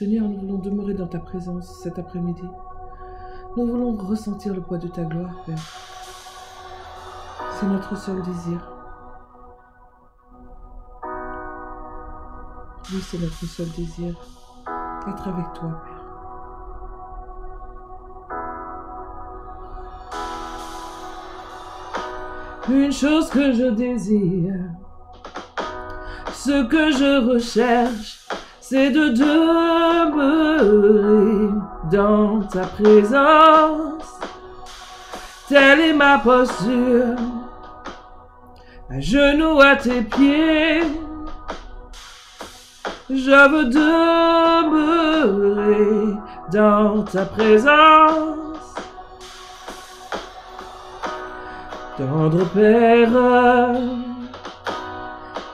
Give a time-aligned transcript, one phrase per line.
[0.00, 2.48] Seigneur, nous voulons demeurer dans ta présence cet après-midi.
[3.54, 5.58] Nous voulons ressentir le poids de ta gloire, Père.
[7.50, 8.66] C'est notre seul désir.
[12.90, 14.18] Oui, c'est notre seul désir.
[15.06, 15.82] Être avec toi,
[22.64, 22.74] Père.
[22.74, 24.54] Une chose que je désire,
[26.32, 28.19] ce que je recherche,
[28.70, 30.68] c'est de demeurer
[31.90, 34.20] dans ta présence.
[35.48, 37.16] Telle est ma posture,
[38.88, 40.82] à genoux à tes pieds.
[43.10, 43.64] Je veux
[44.60, 45.46] demeurer
[46.52, 48.76] dans ta présence.
[51.98, 53.08] Tendre Père,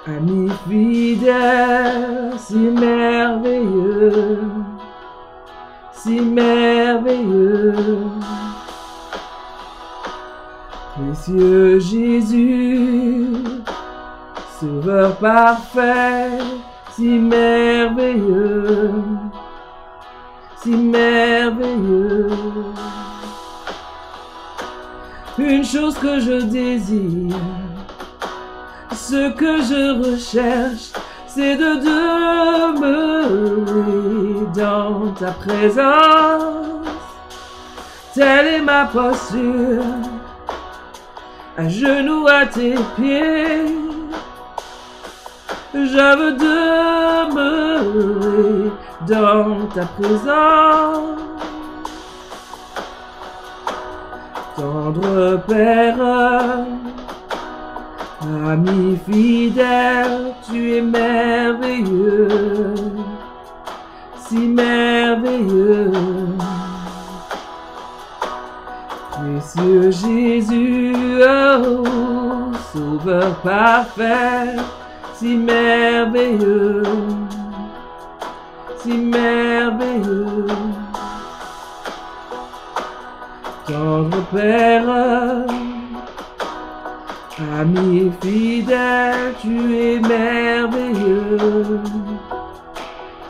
[0.08, 4.38] ami fidèle, si merveilleux,
[5.92, 7.74] si merveilleux.
[10.94, 13.32] Précieux Jésus,
[14.60, 16.38] Sauveur parfait,
[16.94, 18.92] si merveilleux,
[20.62, 22.28] si merveilleux.
[25.38, 27.36] Une chose que je désire,
[29.08, 30.90] ce que je recherche,
[31.28, 31.72] c'est de
[32.76, 33.66] demeurer
[34.52, 36.88] dans ta présence.
[38.14, 39.84] Telle est ma posture,
[41.56, 43.76] à genoux à tes pieds.
[45.72, 46.32] Je veux
[47.28, 47.92] demeurer
[49.06, 51.20] dans ta présence.
[54.56, 55.96] Tendre Père,
[58.22, 62.74] ami fidèle, tu es merveilleux,
[64.26, 65.92] si merveilleux.
[69.10, 74.56] Précieux Jésus, oh, Sauveur parfait,
[75.14, 76.82] si merveilleux,
[78.78, 80.46] si merveilleux.
[83.66, 84.84] Tendre Père,
[87.38, 91.80] ami fidèle, tu es merveilleux,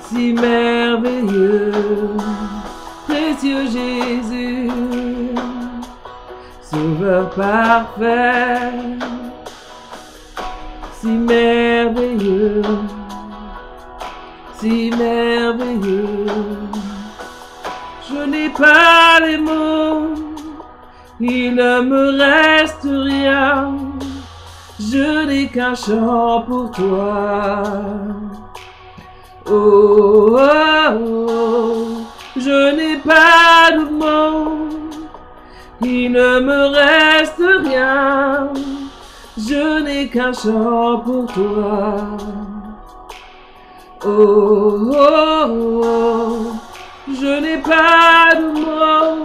[0.00, 1.72] si merveilleux,
[3.08, 4.70] précieux Jésus,
[6.62, 8.70] Sauveur parfait,
[11.00, 12.62] si merveilleux,
[14.60, 16.26] si merveilleux.
[18.08, 20.14] Je n'ai pas les mots,
[21.18, 23.85] il ne me reste rien.
[24.78, 27.62] Je n'ai qu'un chant pour toi.
[29.47, 31.87] Oh, oh, oh,
[32.37, 34.69] je n'ai pas de mots,
[35.81, 38.53] il ne me reste rien.
[39.38, 41.97] Je n'ai qu'un chant pour toi.
[44.04, 46.53] Oh, oh, oh,
[47.09, 49.25] je n'ai pas de mots,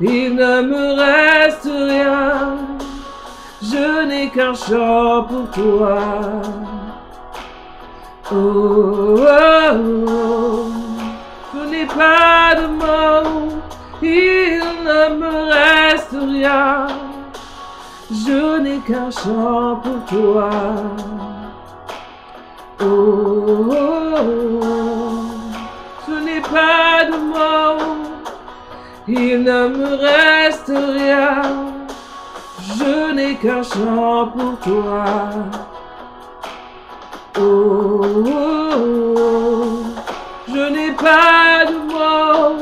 [0.00, 2.75] il ne me reste rien.
[3.68, 5.98] Je n'ai qu'un chant pour toi.
[8.30, 10.68] Oh, oh, oh,
[11.52, 13.48] je n'ai pas de mots,
[14.02, 16.86] il ne me reste rien.
[18.08, 20.50] Je n'ai qu'un chant pour toi.
[22.80, 24.20] Oh, oh,
[24.62, 25.24] oh,
[26.06, 27.82] je n'ai pas de mots,
[29.08, 31.85] il ne me reste rien.
[32.78, 35.04] Je n'ai qu'un chant pour toi.
[37.38, 39.84] Oh, oh, oh,
[40.48, 42.58] je n'ai pas de mots,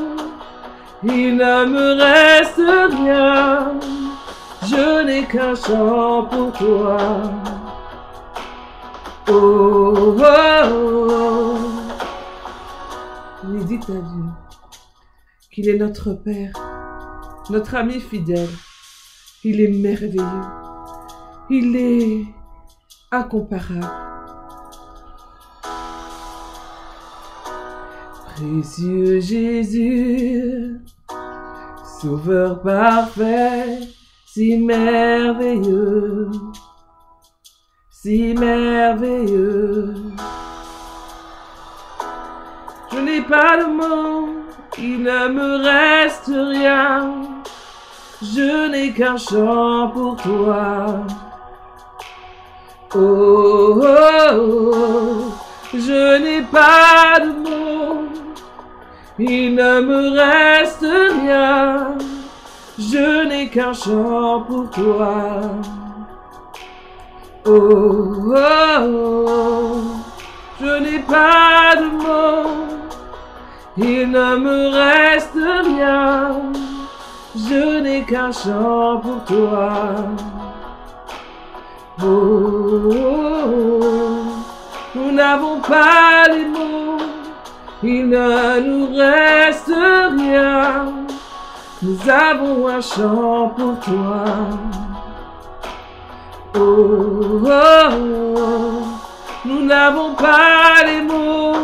[1.02, 2.62] il ne me reste
[2.96, 3.72] rien.
[4.62, 6.96] Je n'ai qu'un chant pour toi.
[9.28, 11.58] Oh, oh, oh.
[13.48, 14.24] Oui, dites à Dieu
[15.50, 16.52] qu'il est notre Père,
[17.50, 18.48] notre ami fidèle.
[19.46, 20.22] Il est merveilleux.
[21.50, 22.24] Il est
[23.12, 23.86] incomparable.
[28.34, 30.80] Précieux Jésus,
[32.00, 33.80] Sauveur parfait,
[34.26, 36.30] si merveilleux,
[37.90, 39.94] si merveilleux.
[42.90, 44.28] Je n'ai pas de mots,
[44.78, 47.33] il ne me reste rien.
[48.32, 51.04] Je n'ai qu'un chant pour toi.
[52.94, 55.32] Oh, oh, oh,
[55.74, 58.08] je n'ai pas de mots,
[59.18, 60.86] il ne me reste
[61.20, 61.98] rien.
[62.78, 65.40] Je n'ai qu'un chant pour toi.
[67.44, 69.80] Oh, oh, oh.
[70.62, 72.50] je n'ai pas de mots.
[73.76, 76.40] Il ne me reste rien.
[77.36, 79.72] Je n'ai qu'un chant pour toi.
[82.00, 82.06] Oh,
[84.94, 86.98] nous n'avons pas les mots,
[87.82, 90.92] il ne nous reste rien.
[91.82, 94.24] Nous avons un chant pour toi.
[96.56, 97.40] Oh,
[99.44, 101.56] nous n'avons pas les mots,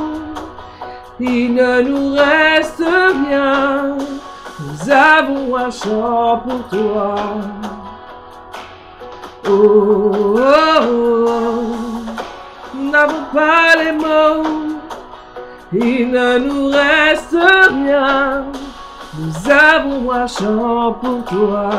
[1.20, 3.96] il ne nous reste rien.
[4.62, 7.14] Nous avons un chant pour toi.
[9.48, 10.38] Oh,
[12.74, 14.42] nous n'avons pas les mots,
[15.72, 17.36] il ne nous reste
[17.70, 18.44] rien.
[19.18, 21.70] Nous avons un chant pour toi.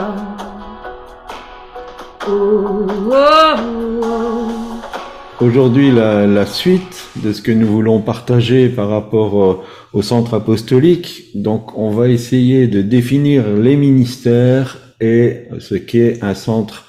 [5.41, 11.31] Aujourd'hui, la, suite de ce que nous voulons partager par rapport au centre apostolique.
[11.33, 16.85] Donc, on va essayer de définir les ministères et ce qu'est un centre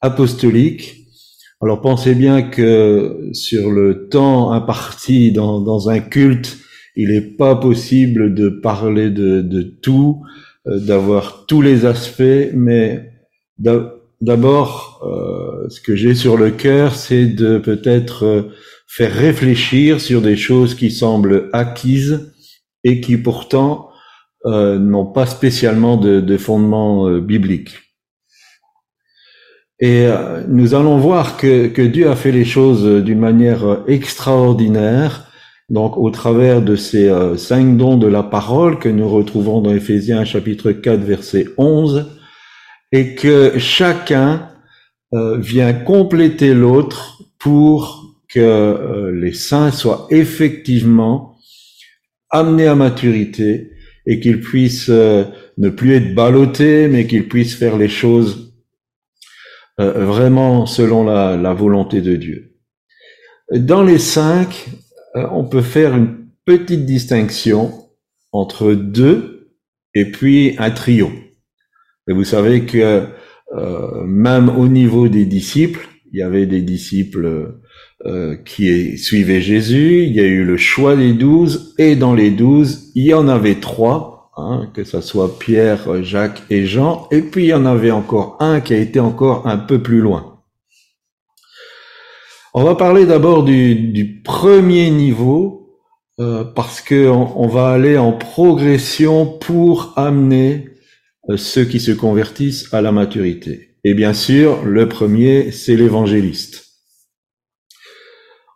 [0.00, 1.08] apostolique.
[1.60, 6.58] Alors pensez bien que sur le temps imparti dans, dans un culte,
[6.94, 10.22] il n'est pas possible de parler de, de tout,
[10.68, 13.10] euh, d'avoir tous les aspects, mais
[14.20, 18.42] d'abord, euh, ce que j'ai sur le cœur, c'est de peut-être euh,
[18.86, 22.32] faire réfléchir sur des choses qui semblent acquises
[22.84, 23.86] et qui pourtant
[24.42, 27.76] n'ont pas spécialement de, de fondement biblique.
[29.80, 35.30] Et euh, nous allons voir que, que, Dieu a fait les choses d'une manière extraordinaire,
[35.70, 39.72] donc au travers de ces euh, cinq dons de la parole que nous retrouvons dans
[39.72, 42.10] Éphésiens chapitre 4 verset 11,
[42.92, 44.50] et que chacun
[45.12, 51.36] euh, vient compléter l'autre pour que les saints soient effectivement
[52.30, 53.72] amenés à maturité
[54.06, 58.50] et qu'ils puissent ne plus être ballottés, mais qu'ils puissent faire les choses
[59.80, 62.56] euh, vraiment selon la, volonté de Dieu.
[63.50, 64.68] Dans les cinq,
[65.16, 67.72] euh, on peut faire une petite distinction
[68.32, 69.54] entre deux
[69.94, 71.10] et puis un trio.
[72.10, 73.04] Et vous savez que
[73.56, 77.54] euh, même au niveau des disciples, il y avait des disciples
[78.46, 82.90] qui suivaient Jésus, il y a eu le choix des douze, et dans les douze,
[82.94, 87.44] il y en avait trois Hein, que ce soit Pierre, Jacques et Jean, et puis
[87.44, 90.38] il y en avait encore un qui a été encore un peu plus loin.
[92.54, 95.76] On va parler d'abord du, premier niveau,
[96.20, 100.69] euh, parce qu'on on va aller en progression pour amener euh,
[101.36, 103.76] ceux qui se convertissent à la maturité.
[103.84, 106.66] Et bien sûr, le premier, c'est l'évangéliste.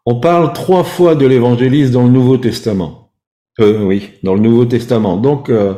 [0.07, 3.13] On parle trois fois de l'évangéliste dans le Nouveau Testament.
[3.61, 5.17] Euh, oui, dans le Nouveau Testament.
[5.17, 5.75] Donc, euh,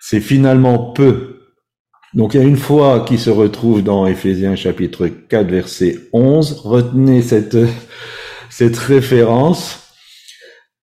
[0.00, 1.38] c'est finalement peu.
[2.14, 6.60] Donc, il y a une fois qui se retrouve dans Éphésiens chapitre 4, verset 11.
[6.64, 7.56] Retenez cette,
[8.50, 9.87] cette référence.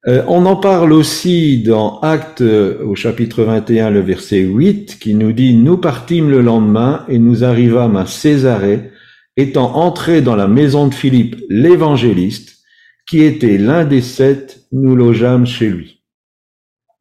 [0.08, 5.32] Euh, on en parle aussi dans Actes au chapitre 21, le verset 8, qui nous
[5.32, 8.92] dit, Nous partîmes le lendemain et nous arrivâmes à Césarée,
[9.36, 12.60] étant entrés dans la maison de Philippe l'évangéliste,
[13.08, 16.04] qui était l'un des sept, nous logeâmes chez lui.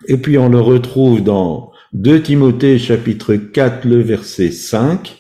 [0.07, 5.17] Et puis on le retrouve dans 2 Timothée chapitre 4, le verset 5.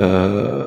[0.00, 0.66] Euh,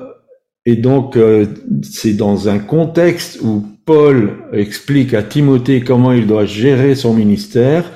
[0.66, 1.46] et donc euh,
[1.82, 7.90] c'est dans un contexte où Paul explique à Timothée comment il doit gérer son ministère.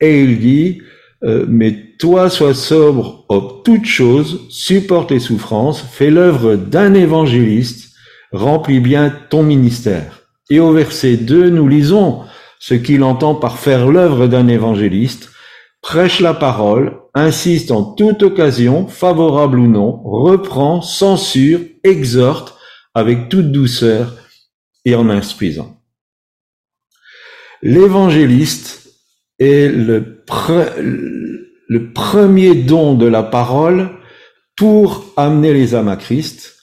[0.00, 0.82] Et il dit,
[1.24, 7.92] euh, mais toi sois sobre en toutes choses, supporte les souffrances, fais l'œuvre d'un évangéliste,
[8.30, 10.28] remplis bien ton ministère.
[10.48, 12.20] Et au verset 2, nous lisons,
[12.60, 15.30] ce qu'il entend par faire l'œuvre d'un évangéliste,
[15.82, 22.56] prêche la parole, insiste en toute occasion, favorable ou non, reprend, censure, exhorte
[22.94, 24.14] avec toute douceur
[24.86, 25.76] et en instruisant.
[27.62, 28.88] L'évangéliste
[29.38, 30.22] est le,
[31.92, 33.90] premier don de la parole
[34.56, 36.54] pour amener les âmes à Christ,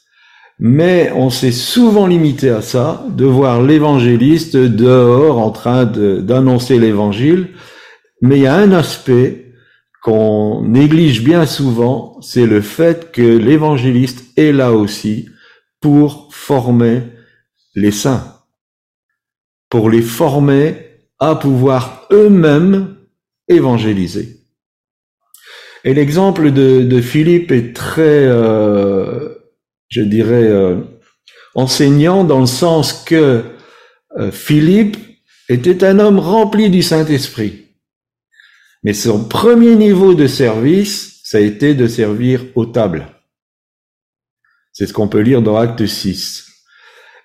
[0.58, 7.50] mais on s'est souvent limité à ça, de voir l'évangéliste dehors en train d'annoncer l'évangile.
[8.22, 9.51] Mais il y a un aspect
[10.01, 15.30] qu'on néglige bien souvent, c'est le fait que l'évangéliste est là aussi
[15.82, 17.01] pour former
[17.75, 18.42] les saints,
[19.70, 20.75] pour les former
[21.20, 22.96] à pouvoir eux-mêmes
[23.48, 24.39] évangéliser.
[25.84, 29.36] Et l'exemple de, Philippe est très, euh,
[29.89, 30.82] je dirais, euh,
[31.56, 33.44] enseignant dans le sens que
[34.18, 34.98] euh, Philippe
[35.50, 37.65] était un homme rempli du Saint-Esprit.
[38.84, 43.08] Mais son premier niveau de service, ça a été de servir aux tables.
[44.72, 46.52] C'est ce qu'on peut lire dans Acte 6.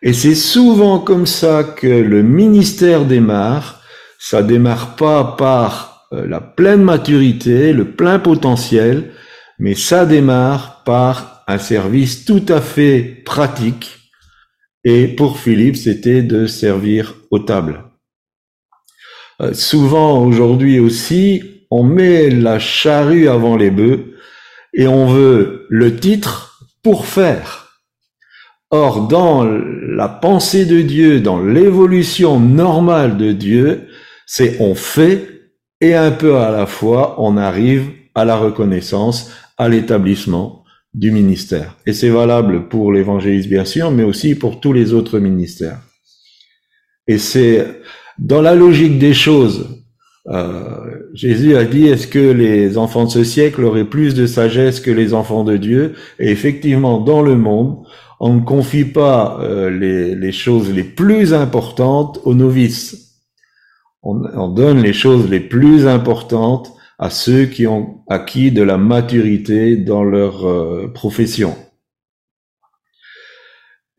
[0.02, 3.82] Et c'est souvent comme ça que le ministère démarre.
[4.18, 9.12] Ça démarre pas par euh, la pleine maturité, le plein potentiel,
[9.58, 13.98] mais ça démarre par un service tout à fait pratique.
[14.84, 17.84] Et pour Philippe, c'était de servir aux tables.
[19.40, 24.14] Euh, souvent aujourd'hui aussi, on met la charrue avant les bœufs
[24.74, 27.67] et on veut le titre pour faire.
[28.70, 33.88] Or, dans la pensée de Dieu, dans l'évolution normale de Dieu,
[34.26, 35.26] c'est on fait
[35.80, 41.76] et un peu à la fois on arrive à la reconnaissance, à l'établissement du ministère.
[41.86, 45.80] Et c'est valable pour l'évangéliste bien sûr, mais aussi pour tous les autres ministères.
[47.06, 47.66] Et c'est
[48.18, 49.84] dans la logique des choses,
[50.28, 54.80] euh, Jésus a dit, est-ce que les enfants de ce siècle auraient plus de sagesse
[54.80, 55.94] que les enfants de Dieu?
[56.18, 57.78] Et effectivement, dans le monde,
[58.20, 63.22] on ne confie pas euh, les, choses les plus importantes aux novices.
[64.02, 68.76] On, on, donne les choses les plus importantes à ceux qui ont acquis de la
[68.76, 71.56] maturité dans leur euh, profession.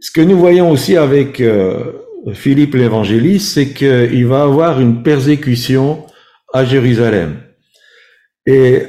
[0.01, 1.93] Ce que nous voyons aussi avec euh,
[2.33, 6.05] Philippe l'évangéliste, c'est qu'il va avoir une persécution
[6.53, 7.41] à Jérusalem.
[8.45, 8.83] Et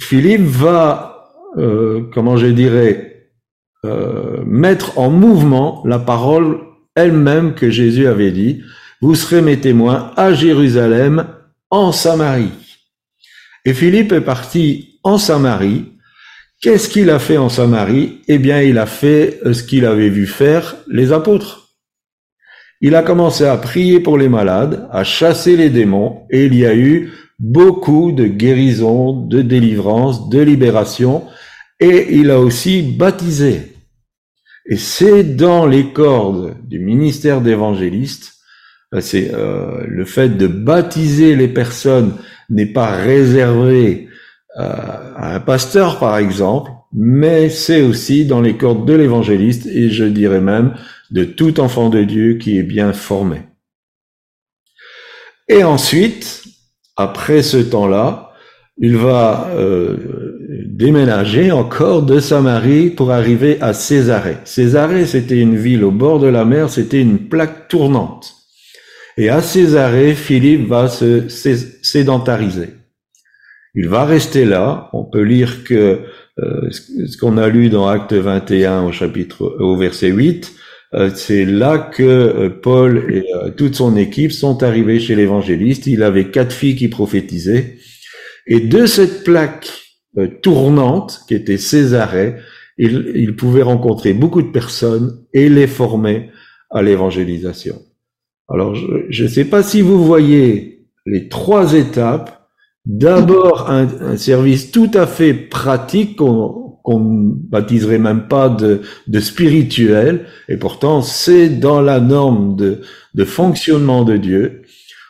[0.00, 1.32] Philippe va,
[2.12, 3.07] comment je dirais,
[3.84, 6.58] euh, mettre en mouvement la parole
[6.94, 8.62] elle-même que Jésus avait dit,
[9.00, 11.26] vous serez mes témoins à Jérusalem,
[11.70, 12.50] en Samarie.
[13.64, 15.92] Et Philippe est parti en Samarie.
[16.60, 18.20] Qu'est-ce qu'il a fait en Samarie?
[18.26, 21.68] Eh bien, il a fait ce qu'il avait vu faire les apôtres.
[22.80, 26.66] Il a commencé à prier pour les malades, à chasser les démons, et il y
[26.66, 31.24] a eu beaucoup de guérisons, de délivrances, de libérations,
[31.80, 33.74] et il a aussi baptisé.
[34.66, 38.38] Et c'est dans les cordes du ministère d'évangéliste,
[38.94, 42.14] euh, c'est euh, le fait de baptiser les personnes
[42.50, 44.08] n'est pas réservé
[44.58, 49.90] euh, à un pasteur par exemple, mais c'est aussi dans les cordes de l'évangéliste et
[49.90, 50.74] je dirais même
[51.10, 53.42] de tout enfant de Dieu qui est bien formé.
[55.48, 56.44] Et ensuite,
[56.96, 58.32] après ce temps-là,
[58.76, 59.50] il va
[60.78, 64.36] déménager encore de Samarie pour arriver à Césarée.
[64.44, 68.36] Césarée, c'était une ville au bord de la mer, c'était une plaque tournante.
[69.16, 71.26] Et à Césarée, Philippe va se
[71.82, 72.68] sédentariser.
[73.74, 74.88] Il va rester là.
[74.92, 76.02] On peut lire que
[76.38, 80.54] euh, ce qu'on a lu dans Acte 21 au chapitre au verset 8,
[80.94, 83.24] euh, c'est là que euh, Paul et
[83.56, 85.88] toute son équipe sont arrivés chez l'évangéliste.
[85.88, 87.78] Il avait quatre filles qui prophétisaient.
[88.46, 89.87] Et de cette plaque
[90.26, 92.36] tournante, qui était Césarée,
[92.78, 96.30] il, il pouvait rencontrer beaucoup de personnes et les former
[96.70, 97.76] à l'évangélisation.
[98.48, 102.48] Alors, je ne sais pas si vous voyez les trois étapes.
[102.86, 109.20] D'abord, un, un, service tout à fait pratique qu'on qu'on baptiserait même pas de, de
[109.20, 112.80] spirituel, et pourtant c'est dans la norme de,
[113.14, 114.62] de fonctionnement de Dieu.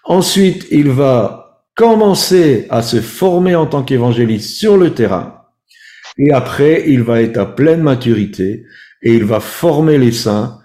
[0.04, 1.47] Ensuite, il va
[1.78, 5.44] commencer à se former en tant qu'évangéliste sur le terrain,
[6.18, 8.64] et après, il va être à pleine maturité,
[9.00, 10.58] et il va former les saints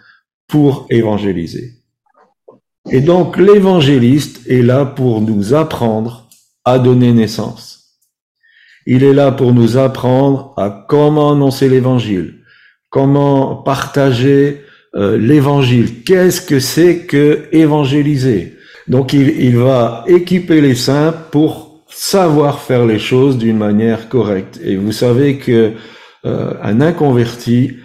[0.48, 1.76] pour évangéliser.
[2.90, 6.30] Et donc l'évangéliste est là pour nous apprendre
[6.66, 8.00] à donner naissance.
[8.88, 12.40] Il est là pour nous apprendre à comment annoncer l'évangile,
[12.90, 14.64] comment partager
[14.96, 16.04] euh, l'évangile.
[16.04, 18.58] Qu'est-ce que c'est que évangéliser?
[18.88, 24.60] Donc il, va équiper les saints pour savoir faire les choses d'une manière correcte.
[24.64, 25.74] Et vous savez que
[26.26, 27.78] euh, un inconverti,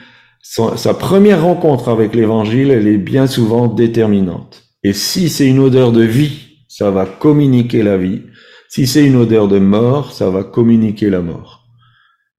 [0.43, 4.64] sa première rencontre avec l'évangile, elle est bien souvent déterminante.
[4.83, 8.23] Et si c'est une odeur de vie, ça va communiquer la vie.
[8.69, 11.67] Si c'est une odeur de mort, ça va communiquer la mort.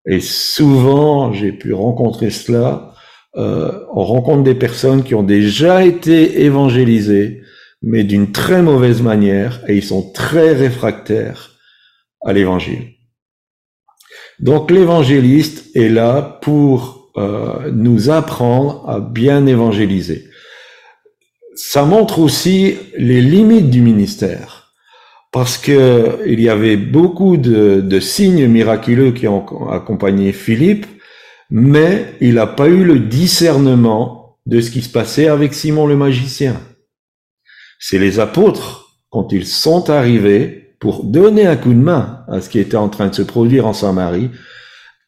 [0.05, 2.93] Et souvent, j'ai pu rencontrer cela,
[3.35, 7.41] euh, on rencontre des personnes qui ont déjà été évangélisées,
[7.81, 11.51] mais d'une très mauvaise manière, et ils sont très réfractaires
[12.21, 12.93] à l'évangile.
[14.39, 20.25] Donc l'évangéliste est là pour euh, nous apprendre à bien évangéliser.
[21.55, 24.71] ça montre aussi les limites du ministère,
[25.31, 30.85] parce que il y avait beaucoup de, de signes miraculeux qui ont accompagné Philippe,
[31.49, 35.95] mais il n'a pas eu le discernement de ce qui se passait avec Simon le
[35.95, 36.59] magicien.
[37.79, 42.49] C'est les apôtres, quand ils sont arrivés pour donner un coup de main à ce
[42.49, 44.29] qui était en train de se produire en Samarie,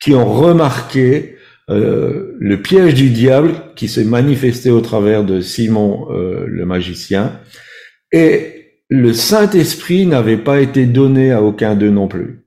[0.02, 1.36] qui ont remarqué
[1.70, 7.40] euh, le piège du diable qui s'est manifesté au travers de Simon euh, le magicien,
[8.12, 12.42] et le Saint-Esprit n'avait pas été donné à aucun d'eux non plus.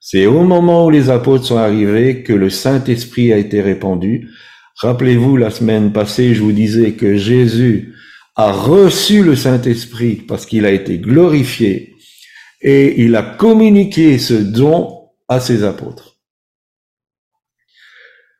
[0.00, 4.28] C'est au moment où les apôtres sont arrivés que le Saint-Esprit a été répandu.
[4.76, 7.94] Rappelez-vous, la semaine passée, je vous disais que Jésus
[8.36, 11.96] a reçu le Saint-Esprit parce qu'il a été glorifié
[12.62, 16.16] et il a communiqué ce don à ses apôtres.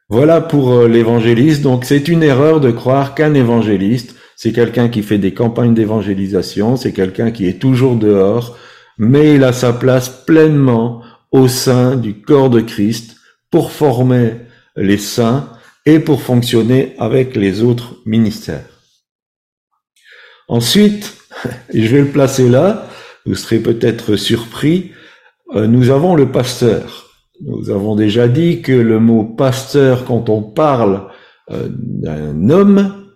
[0.09, 1.63] Voilà pour euh, l'évangéliste.
[1.63, 6.77] Donc c'est une erreur de croire qu'un évangéliste, c'est quelqu'un qui fait des campagnes d'évangélisation,
[6.77, 8.59] c'est quelqu'un qui est toujours dehors,
[8.99, 13.17] mais il a sa place pleinement au sein du corps de Christ
[13.51, 14.35] pour former
[14.77, 15.49] les saints
[15.87, 18.72] et pour fonctionner avec les autres ministères.
[20.52, 21.16] Ensuite,
[21.73, 22.87] et je vais le placer là,
[23.25, 24.90] vous serez peut-être surpris,
[25.54, 27.11] euh, nous avons le pasteur.
[27.40, 31.09] Nous avons déjà dit que le mot pasteur, quand on parle
[31.50, 33.06] euh, d'un homme,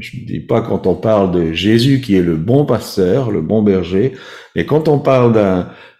[0.00, 3.40] je ne dis pas quand on parle de Jésus qui est le bon pasteur, le
[3.40, 4.14] bon berger,
[4.56, 5.32] mais quand on parle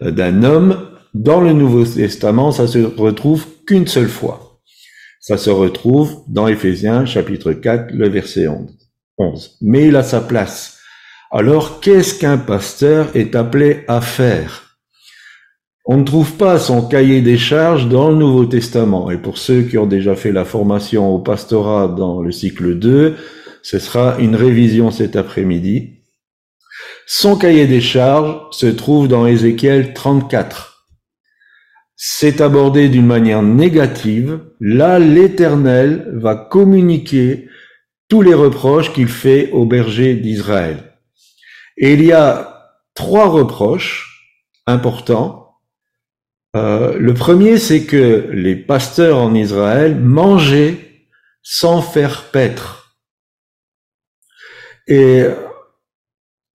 [0.00, 4.58] d'un, homme, dans le Nouveau Testament, ça se retrouve qu'une seule fois.
[5.20, 9.56] Ça se retrouve dans Éphésiens chapitre 4, le verset 11.
[9.60, 10.69] Mais il a sa place.
[11.32, 14.78] Alors, qu'est-ce qu'un pasteur est appelé à faire?
[15.84, 19.12] On ne trouve pas son cahier des charges dans le Nouveau Testament.
[19.12, 23.14] Et pour ceux qui ont déjà fait la formation au pastorat dans le cycle 2,
[23.62, 26.00] ce sera une révision cet après-midi.
[27.06, 30.88] Son cahier des charges se trouve dans Ézéchiel 34.
[31.94, 34.40] C'est abordé d'une manière négative.
[34.58, 37.48] Là, l'Éternel va communiquer
[38.08, 40.89] tous les reproches qu'il fait aux bergers d'Israël.
[41.80, 44.30] Il y a trois reproches
[44.66, 45.40] importants
[46.56, 50.78] euh, le premier, c'est que les pasteurs en Israël mangeaient
[51.42, 52.96] sans faire paître.
[54.88, 55.24] Et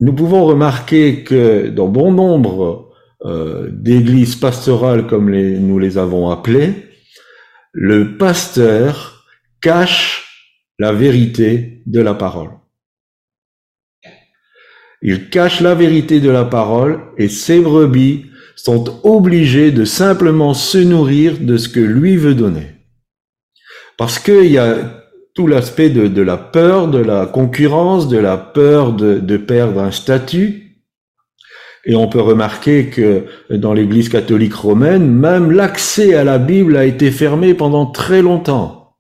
[0.02, 6.74] nous pouvons remarquer que dans bon nombre euh, d'églises pastorales, comme nous les avons appelées,
[7.72, 9.26] le pasteur
[9.62, 10.26] cache
[10.78, 12.50] la vérité de la parole.
[15.08, 20.80] Il cache la vérité de la parole et ses brebis sont obligés de simplement se
[20.80, 22.70] nourrir de ce que lui veut donner.
[24.00, 25.04] Parce qu'il y a
[25.36, 30.82] tout l'aspect de, la peur, de la concurrence, de la peur de, perdre un statut.
[31.86, 36.86] Et on peut remarquer que dans l'Église catholique romaine, même l'accès à la Bible a
[36.86, 38.98] été fermé pendant très longtemps.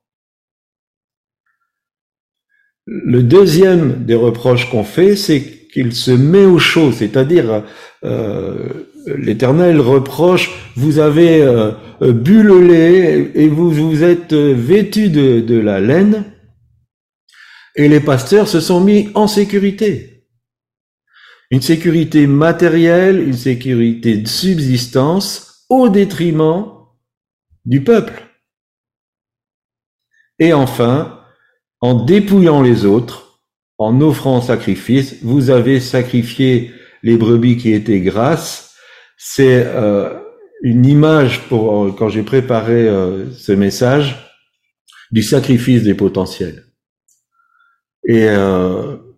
[2.85, 7.63] Le deuxième des reproches qu'on fait, c'est qu'il se met aux choses, c'est-à-dire
[8.05, 8.85] euh,
[9.17, 15.59] l'Éternel reproche, vous avez euh, bu le lait et vous vous êtes vêtu de, de
[15.59, 16.23] la laine,
[17.75, 20.23] et les pasteurs se sont mis en sécurité.
[21.51, 26.67] Une sécurité matérielle, une sécurité de subsistance au détriment
[27.65, 28.23] du peuple.
[30.39, 31.19] Et enfin,
[31.81, 33.24] en dépouillant les autres,
[33.77, 36.71] en offrant sacrifice, vous avez sacrifié
[37.03, 38.65] les brebis qui étaient grasses
[39.17, 40.13] c'est euh,
[40.61, 44.31] une image pour euh, quand j'ai préparé euh, ce message
[45.11, 46.63] du sacrifice des potentiels.
[48.07, 48.27] Et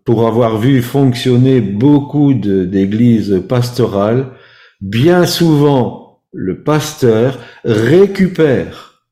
[0.06, 4.32] pour avoir vu fonctionner beaucoup d'églises pastorales,
[4.80, 9.04] bien souvent le pasteur récupère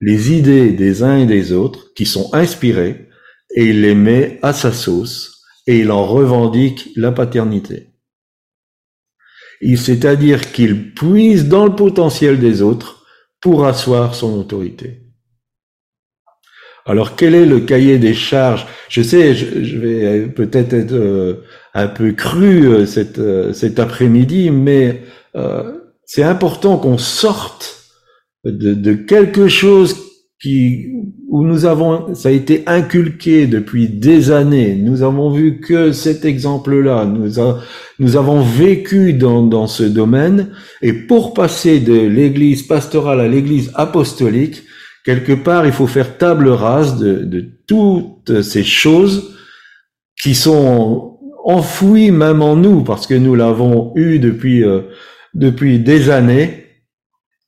[0.00, 3.08] les idées des uns et des autres qui sont inspirées
[3.54, 7.92] et il les met à sa sauce et il en revendique la paternité
[9.76, 13.04] c'est-à-dire qu'il puise dans le potentiel des autres
[13.40, 15.00] pour asseoir son autorité.
[16.84, 18.66] Alors quel est le cahier des charges?
[18.88, 24.50] Je sais, je, vais peut-être être, euh, un peu cru euh, cet, euh, cet après-midi,
[24.50, 25.02] mais
[26.04, 27.88] c'est important qu'on sorte
[28.44, 29.96] de, de, quelque chose
[30.42, 30.88] qui
[31.28, 34.74] où nous avons, ça a été inculqué depuis des années.
[34.74, 37.34] Nous avons vu que cet exemple-là, nous,
[37.98, 40.50] nous avons vécu dans, dans ce domaine.
[40.82, 44.64] Et pour passer de l'église pastorale à l'église apostolique,
[45.06, 49.34] quelque part, il faut faire table rase de, de toutes ces choses
[50.20, 54.82] qui sont enfouis même en nous parce que nous l'avons eu depuis euh,
[55.34, 56.61] depuis des années.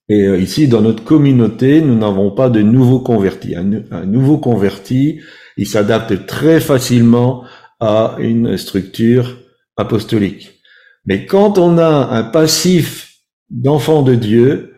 [0.09, 3.55] Et euh, ici, dans notre communauté, nous n'avons pas de nouveaux convertis.
[3.57, 5.21] Un, nouveau converti,
[5.57, 7.45] il s'adapte très facilement
[7.81, 9.39] à une structure
[9.77, 10.61] apostolique.
[11.07, 14.75] Mais quand on a un passif d'enfant de Dieu,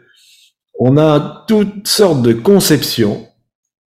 [0.78, 3.26] on a toutes sortes de conceptions,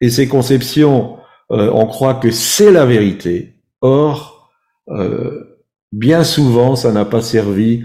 [0.02, 1.18] et ces conceptions,
[1.52, 3.56] euh, on croit que c'est la vérité.
[3.82, 4.52] Or,
[4.90, 5.58] euh,
[5.92, 7.84] bien souvent, ça n'a pas servi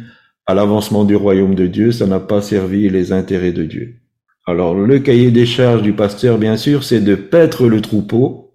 [0.50, 3.94] à l'avancement du royaume de Dieu, ça n'a pas servi les intérêts de Dieu.
[4.46, 8.52] Alors, le cahier des charges du pasteur, bien sûr, c'est de paître le troupeau.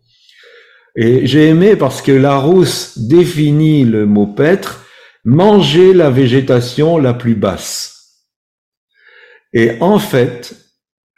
[0.97, 4.85] Et j'ai aimé parce que Larousse définit le mot paître,
[5.23, 8.25] manger la végétation la plus basse.
[9.53, 10.53] Et en fait,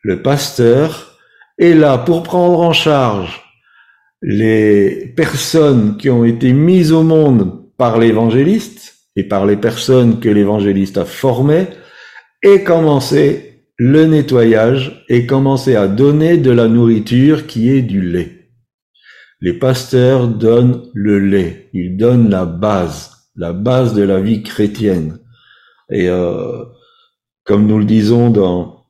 [0.04, 1.18] le pasteur
[1.58, 3.42] est là pour prendre en charge
[4.22, 10.30] les personnes qui ont été mises au monde par l'évangéliste et par les personnes que
[10.30, 11.68] l'évangéliste a formées
[12.44, 18.52] et commencer le nettoyage et commencer à donner de la nourriture qui est du lait.
[19.42, 25.20] Les pasteurs donnent le lait, ils donnent la base, la base de la vie chrétienne.
[25.92, 26.64] Et euh,
[27.44, 28.86] comme nous le disons dans,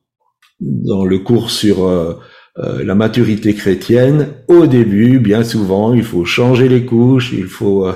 [0.60, 2.14] dans le cours sur euh,
[2.58, 7.86] euh, la maturité chrétienne, au début, bien souvent, il faut changer les couches, il faut,
[7.86, 7.92] euh,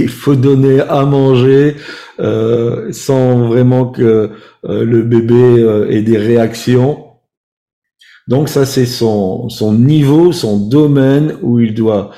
[0.00, 1.76] il faut donner à manger
[2.18, 4.30] sans vraiment que
[4.64, 7.06] le bébé ait des réactions.
[8.28, 12.10] Donc ça, c'est son, son niveau, son domaine où il doit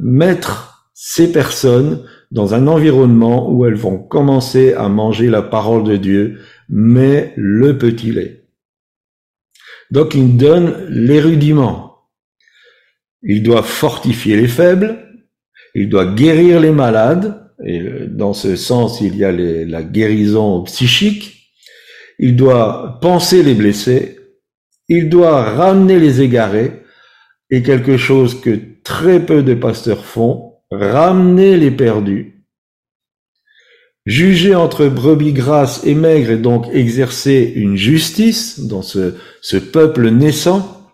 [0.00, 5.96] mettre ces personnes dans un environnement où elles vont commencer à manger la parole de
[5.96, 8.46] Dieu, mais le petit lait.
[9.90, 12.08] Donc il donne les rudiments.
[13.22, 15.11] Il doit fortifier les faibles,
[15.74, 21.50] il doit guérir les malades, et dans ce sens il y a la guérison psychique,
[22.18, 24.18] il doit penser les blessés,
[24.88, 26.82] il doit ramener les égarés,
[27.50, 32.32] et quelque chose que très peu de pasteurs font, ramener les perdus,
[34.04, 40.92] Juger entre brebis grasses et maigres et donc exercer une justice dans ce peuple naissant.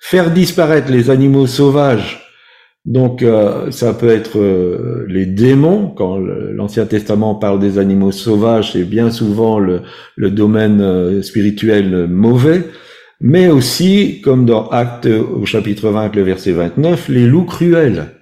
[0.00, 2.21] Faire disparaître les animaux sauvages,
[2.84, 8.72] donc euh, ça peut être euh, les démons, quand l'Ancien Testament parle des animaux sauvages,
[8.72, 9.82] c'est bien souvent le,
[10.16, 12.64] le domaine euh, spirituel mauvais,
[13.20, 18.16] mais aussi, comme dans Actes au chapitre 20, le verset 29, les loups cruels,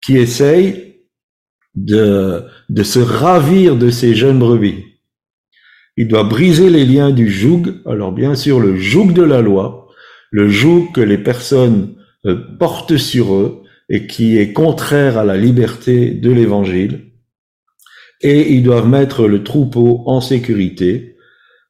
[0.00, 0.94] qui essayent
[1.74, 4.84] de, de se ravir de ces jeunes brebis.
[5.96, 9.88] Il doit briser les liens du joug, alors bien sûr le joug de la loi,
[10.30, 15.36] le joug que les personnes euh, portent sur eux et qui est contraire à la
[15.36, 17.12] liberté de l'évangile.
[18.20, 21.16] Et ils doivent mettre le troupeau en sécurité.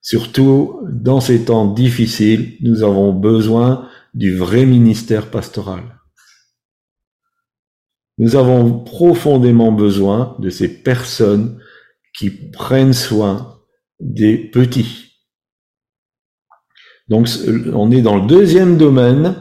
[0.03, 6.01] Surtout dans ces temps difficiles, nous avons besoin du vrai ministère pastoral.
[8.19, 11.59] Nous avons profondément besoin de ces personnes
[12.17, 13.61] qui prennent soin
[14.01, 15.13] des petits.
[17.09, 17.29] Donc
[17.73, 19.37] on est dans le deuxième domaine.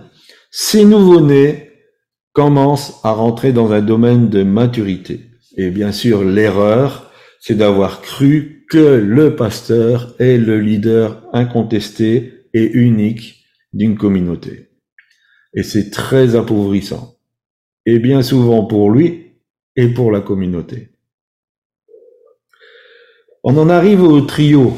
[0.52, 1.71] Ces nouveau-nés
[2.34, 5.32] commencent à rentrer dans un domaine de maturité.
[5.58, 12.72] Et bien sûr, l'erreur, c'est d'avoir cru que le pasteur est le leader incontesté et
[12.72, 14.70] unique d'une communauté.
[15.54, 17.18] Et c'est très appauvrissant
[17.86, 19.34] et bien souvent pour lui
[19.76, 20.90] et pour la communauté.
[23.44, 24.78] On en arrive au trio.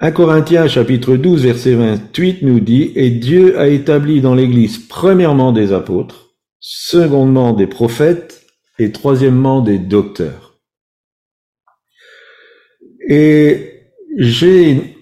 [0.00, 5.52] 1 Corinthiens chapitre 12 verset 28 nous dit, Et Dieu a établi dans l'Église premièrement
[5.52, 8.44] des apôtres, secondement des prophètes
[8.80, 10.58] et troisièmement des docteurs.
[13.08, 13.84] Et
[14.18, 14.96] j'ai,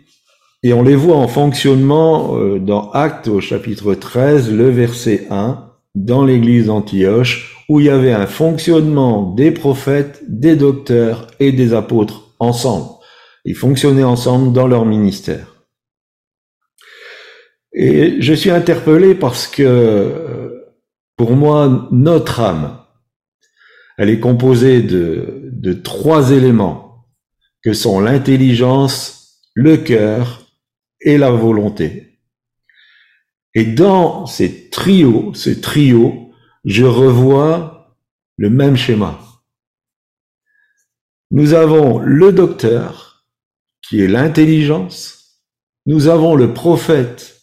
[0.63, 5.71] et on les voit en fonctionnement euh, dans Actes au chapitre 13, le verset 1,
[5.95, 11.73] dans l'église d'Antioche où il y avait un fonctionnement des prophètes, des docteurs et des
[11.73, 12.92] apôtres ensemble.
[13.45, 15.67] Ils fonctionnaient ensemble dans leur ministère.
[17.73, 20.65] Et je suis interpellé parce que
[21.17, 22.79] pour moi, notre âme,
[23.99, 27.07] elle est composée de, de trois éléments
[27.63, 30.47] que sont l'intelligence, le cœur
[31.01, 32.19] et la volonté.
[33.55, 36.33] Et dans ces trios, ce trio,
[36.65, 37.97] je revois
[38.37, 39.21] le même schéma.
[41.31, 43.12] Nous avons le docteur,
[43.93, 45.43] qui est l'intelligence.
[45.85, 47.43] Nous avons le prophète,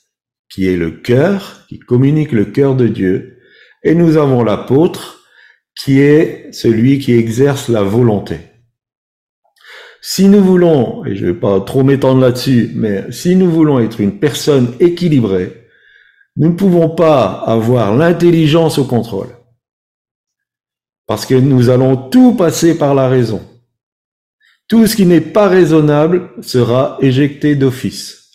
[0.52, 3.38] qui est le cœur, qui communique le cœur de Dieu.
[3.84, 5.22] et nous avons l'apôtre
[5.80, 8.40] qui est celui qui exerce la volonté.
[10.02, 13.80] Si nous voulons, et je ne vais pas trop m'étendre là-dessus, mais si nous voulons
[13.80, 15.68] être une personne équilibrée,
[16.36, 19.30] nous ne pouvons pas avoir l'intelligence au contrôle.
[21.06, 23.49] Parce que nous allons tout passer par la raison.
[24.70, 28.30] Tout ce qui n'est pas raisonnable sera éjecté d'office.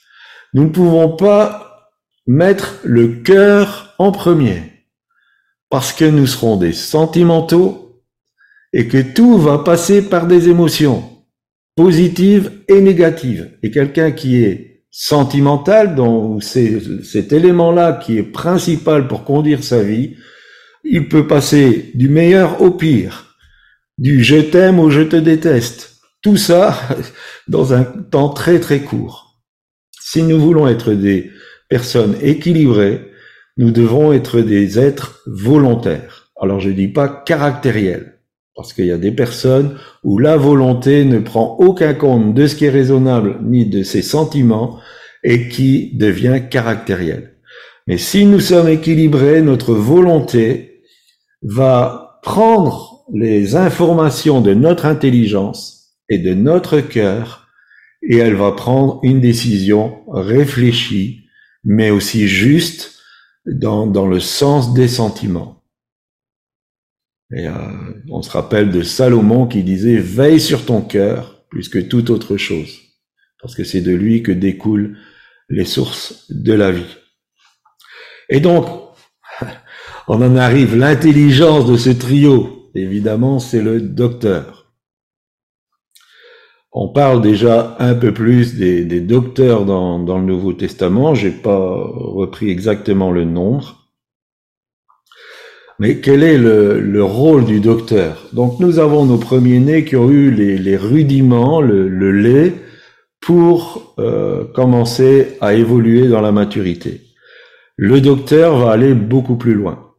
[0.52, 1.92] Nous ne pouvons pas
[2.26, 4.74] mettre le cœur en premier
[5.70, 8.02] parce que nous serons des sentimentaux
[8.72, 11.04] et que tout va passer par des émotions
[11.76, 13.56] positives et négatives.
[13.62, 19.82] Et quelqu'un qui est sentimental, dont c'est cet élément-là qui est principal pour conduire sa
[19.82, 20.16] vie,
[20.84, 23.36] il peut passer du meilleur au pire,
[23.98, 25.93] du je t'aime au je te déteste,
[26.24, 26.76] tout ça
[27.48, 29.38] dans un temps très très court.
[30.00, 31.30] Si nous voulons être des
[31.68, 33.10] personnes équilibrées,
[33.56, 36.32] nous devons être des êtres volontaires.
[36.40, 38.18] Alors je dis pas caractériels,
[38.56, 42.56] parce qu'il y a des personnes où la volonté ne prend aucun compte de ce
[42.56, 44.80] qui est raisonnable ni de ses sentiments
[45.22, 47.34] et qui devient caractériel.
[47.86, 50.82] Mais si nous sommes équilibrés, notre volonté
[51.42, 55.73] va prendre les informations de notre intelligence
[56.08, 57.48] et de notre cœur
[58.02, 61.26] et elle va prendre une décision réfléchie,
[61.64, 62.98] mais aussi juste
[63.46, 65.62] dans, dans le sens des sentiments.
[67.34, 67.52] Et euh,
[68.10, 72.36] on se rappelle de Salomon qui disait veille sur ton cœur plus que toute autre
[72.36, 72.80] chose,
[73.40, 74.98] parce que c'est de lui que découlent
[75.48, 76.96] les sources de la vie.
[78.28, 78.66] Et donc,
[80.08, 84.53] on en arrive, l'intelligence de ce trio, évidemment, c'est le docteur.
[86.76, 91.14] On parle déjà un peu plus des, docteurs dans, le Nouveau Testament.
[91.14, 93.92] J'ai pas repris exactement le nombre.
[95.78, 98.26] Mais quel est le, rôle du docteur?
[98.32, 102.54] Donc nous avons nos premiers-nés qui ont eu les, rudiments, le, lait,
[103.20, 107.02] pour euh, commencer à évoluer dans la maturité.
[107.76, 109.92] Le docteur va aller beaucoup plus loin.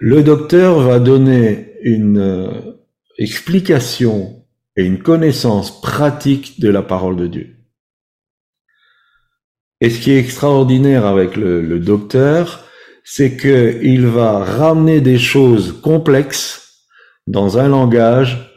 [0.00, 2.48] Le docteur va donner une euh,
[3.16, 4.38] explication
[4.78, 7.56] et une connaissance pratique de la parole de Dieu.
[9.80, 12.64] Et ce qui est extraordinaire avec le, docteur,
[13.02, 16.84] c'est qu'il va ramener des choses complexes
[17.26, 18.54] dans un langage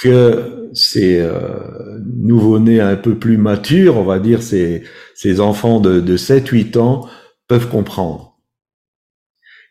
[0.00, 6.00] que ces euh, nouveau-nés un peu plus matures, on va dire ces, ces enfants de,
[6.00, 7.08] de 7-8 ans,
[7.48, 8.38] peuvent comprendre.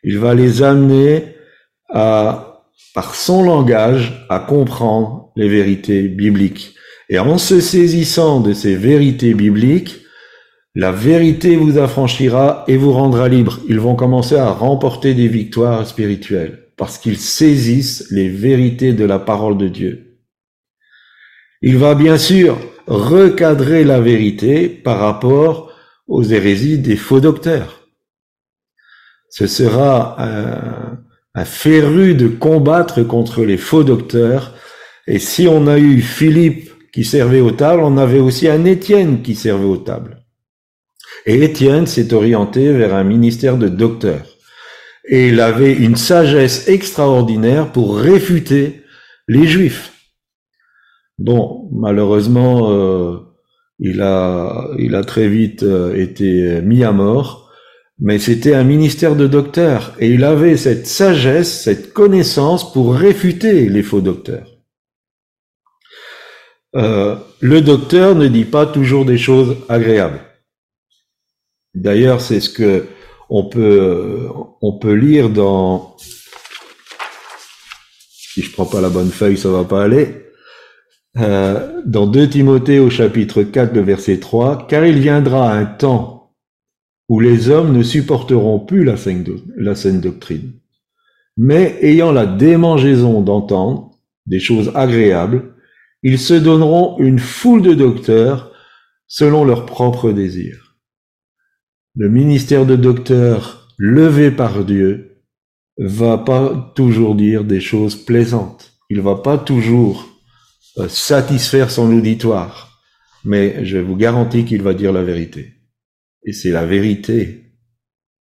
[0.02, 1.36] Il va les amener
[1.88, 2.55] à,
[2.94, 6.74] par son langage, à comprendre les vérités bibliques.
[7.08, 10.00] Et en se saisissant de ces vérités bibliques,
[10.74, 13.60] la vérité vous affranchira et vous rendra libre.
[13.68, 19.18] Ils vont commencer à remporter des victoires spirituelles parce qu'ils saisissent les vérités de la
[19.18, 20.18] parole de Dieu.
[21.62, 25.72] Il va bien sûr recadrer la vérité par rapport
[26.06, 27.88] aux hérésies des faux docteurs.
[29.30, 30.98] Ce sera un,
[31.36, 34.54] un féru de combattre contre les faux docteurs
[35.06, 39.22] et si on a eu Philippe qui servait aux tables, on avait aussi un Étienne
[39.22, 40.24] qui servait aux tables.
[41.26, 44.26] Et Étienne s'est orienté vers un ministère de docteur.
[45.08, 48.82] Et il avait une sagesse extraordinaire pour réfuter
[49.28, 49.92] les Juifs.
[51.18, 53.18] Bon, malheureusement, euh,
[53.78, 57.45] il a, il a très vite euh, été mis à mort,
[57.98, 63.68] mais c'était un ministère de docteur et il avait cette sagesse, cette connaissance pour réfuter
[63.68, 64.56] les faux docteurs.
[66.74, 70.20] Euh, le docteur ne dit pas toujours des choses agréables.
[71.74, 72.86] D'ailleurs, c'est ce que
[73.28, 74.28] on peut,
[74.60, 75.96] on peut lire dans,
[78.36, 80.26] si je prends pas la bonne feuille, ça va pas aller,
[81.18, 86.15] euh, dans 2 Timothée au chapitre 4, le verset 3, car il viendra un temps
[87.08, 90.52] où les hommes ne supporteront plus la saine, doctrine,
[91.36, 93.92] mais ayant la démangeaison d'entendre
[94.26, 95.54] des choses agréables,
[96.02, 98.52] ils se donneront une foule de docteurs
[99.06, 100.76] selon leurs propres désirs.
[101.94, 105.22] Le ministère de docteur levé par Dieu
[105.78, 108.72] va pas toujours dire des choses plaisantes.
[108.90, 110.06] Il va pas toujours
[110.78, 112.80] euh, satisfaire son auditoire.
[113.24, 115.55] Mais je vous garantis qu'il va dire la vérité.
[116.26, 117.54] Et c'est la vérité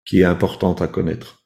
[0.06, 1.42] qui est importante à connaître.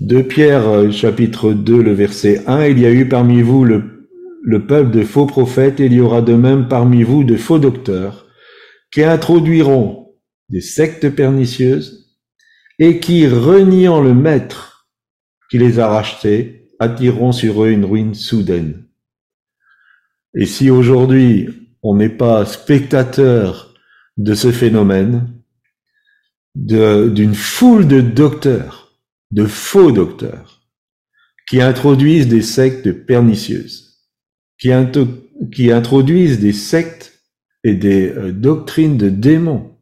[0.00, 4.08] De Pierre euh, chapitre 2, le verset 1, il y a eu parmi vous le,
[4.42, 8.26] le peuple de faux prophètes, il y aura de même parmi vous de faux docteurs,
[8.92, 10.14] qui introduiront
[10.48, 12.16] des sectes pernicieuses
[12.78, 14.88] et qui, reniant le maître
[15.50, 18.84] qui les a rachetés, attireront sur eux une ruine soudaine.
[20.34, 21.48] Et si aujourd'hui
[21.82, 23.67] on n'est pas spectateur
[24.18, 25.32] de ce phénomène,
[26.54, 28.92] d'une foule de docteurs,
[29.30, 30.60] de faux docteurs,
[31.48, 34.00] qui introduisent des sectes pernicieuses,
[34.58, 37.22] qui, introduisent des sectes
[37.64, 39.76] et des euh, doctrines de démons.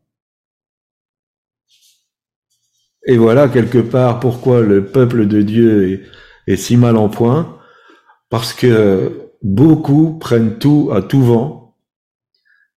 [3.06, 6.04] Et voilà quelque part pourquoi le peuple de Dieu
[6.46, 7.58] est si mal en point,
[8.28, 11.65] parce que beaucoup prennent tout à tout vent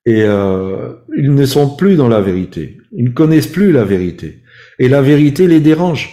[0.09, 2.79] et euh, ils ne sont plus dans la vérité.
[2.93, 4.41] Ils ne connaissent plus la vérité.
[4.79, 6.09] Et la vérité les dérange.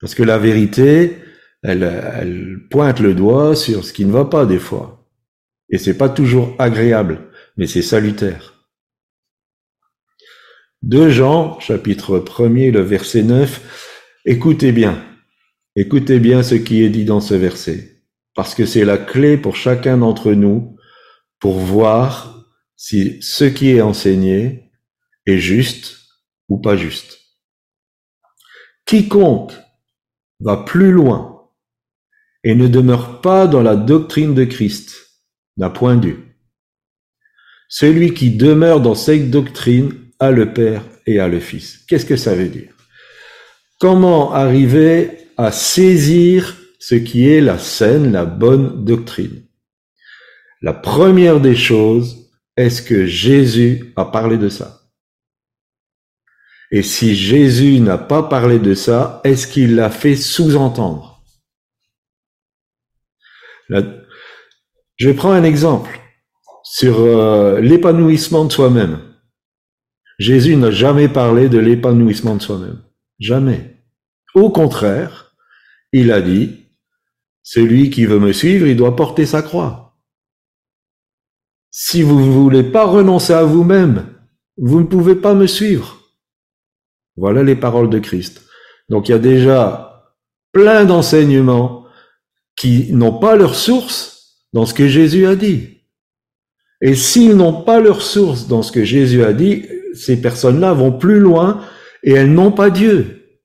[0.00, 1.18] Parce que la vérité,
[1.62, 5.08] elle, pointe le doigt sur ce qui ne va pas des fois.
[5.70, 8.66] Et c'est pas toujours agréable, mais c'est salutaire.
[10.82, 15.00] De Jean, chapitre 1er, le verset 9, écoutez bien,
[15.76, 18.02] écoutez bien ce qui est dit dans ce verset,
[18.34, 20.73] parce que c'est la clé pour chacun d'entre nous
[21.44, 22.42] pour voir
[22.74, 24.70] si ce qui est enseigné
[25.26, 25.98] est juste
[26.48, 27.18] ou pas juste.
[28.86, 29.52] Quiconque
[30.40, 31.50] va plus loin
[32.44, 34.96] et ne demeure pas dans la doctrine de Christ
[35.58, 36.16] n'a point dû.
[37.68, 41.84] Celui qui demeure dans cette doctrine a le Père et a le Fils.
[41.86, 42.72] Qu'est-ce que ça veut dire?
[43.78, 49.43] Comment arriver à saisir ce qui est la saine, la bonne doctrine?
[50.64, 54.80] La première des choses, est-ce que Jésus a parlé de ça?
[56.70, 61.22] Et si Jésus n'a pas parlé de ça, est-ce qu'il l'a fait sous-entendre?
[63.68, 66.00] Je prends un exemple
[66.62, 69.00] sur euh, l'épanouissement de soi-même.
[70.18, 72.82] Jésus n'a jamais parlé de l'épanouissement de soi-même.
[73.18, 73.84] Jamais.
[74.34, 75.34] Au contraire,
[75.92, 76.70] il a dit,
[77.42, 79.83] celui qui veut me suivre, il doit porter sa croix.
[81.76, 84.06] Si vous ne voulez pas renoncer à vous-même,
[84.56, 85.98] vous ne pouvez pas me suivre.
[87.16, 88.42] Voilà les paroles de Christ.
[88.88, 90.14] Donc il y a déjà
[90.52, 91.84] plein d'enseignements
[92.54, 95.80] qui n'ont pas leur source dans ce que Jésus a dit.
[96.80, 100.96] Et s'ils n'ont pas leur source dans ce que Jésus a dit, ces personnes-là vont
[100.96, 101.66] plus loin
[102.04, 103.40] et elles n'ont pas Dieu.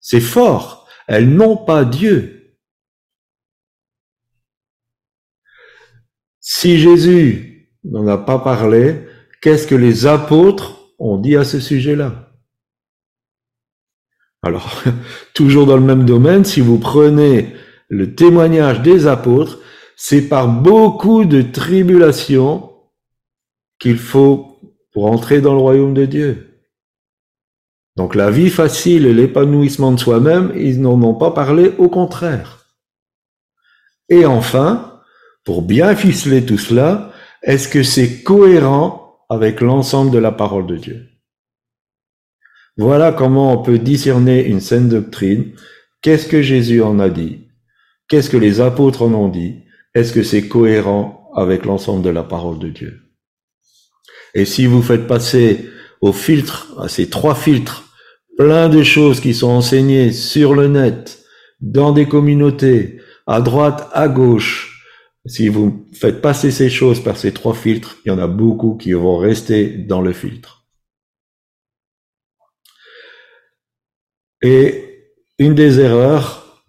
[0.00, 0.88] C'est fort.
[1.06, 2.56] Elles n'ont pas Dieu.
[6.40, 7.53] Si Jésus
[7.84, 9.06] n'en a pas parlé,
[9.40, 12.30] qu'est-ce que les apôtres ont dit à ce sujet-là?
[14.42, 14.82] Alors,
[15.34, 17.54] toujours dans le même domaine, si vous prenez
[17.88, 19.58] le témoignage des apôtres,
[19.96, 22.70] c'est par beaucoup de tribulations
[23.78, 24.58] qu'il faut
[24.92, 26.50] pour entrer dans le royaume de Dieu.
[27.96, 32.66] Donc la vie facile et l'épanouissement de soi-même, ils n'en ont pas parlé, au contraire.
[34.08, 35.00] Et enfin,
[35.44, 37.12] pour bien ficeler tout cela,
[37.44, 41.08] est-ce que c'est cohérent avec l'ensemble de la parole de Dieu?
[42.78, 45.52] Voilà comment on peut discerner une saine doctrine.
[46.00, 47.48] Qu'est-ce que Jésus en a dit?
[48.08, 49.62] Qu'est-ce que les apôtres en ont dit?
[49.94, 53.02] Est-ce que c'est cohérent avec l'ensemble de la parole de Dieu?
[54.34, 55.68] Et si vous faites passer
[56.00, 57.84] au filtre, à ces trois filtres,
[58.38, 61.24] plein de choses qui sont enseignées sur le net,
[61.60, 64.73] dans des communautés, à droite, à gauche,
[65.26, 68.76] si vous faites passer ces choses par ces trois filtres, il y en a beaucoup
[68.76, 70.66] qui vont rester dans le filtre.
[74.42, 74.84] Et
[75.38, 76.64] une des erreurs,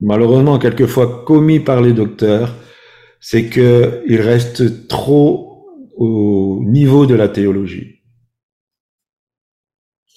[0.00, 2.54] malheureusement quelquefois commis par les docteurs,
[3.18, 8.00] c'est qu'ils restent trop au niveau de la théologie.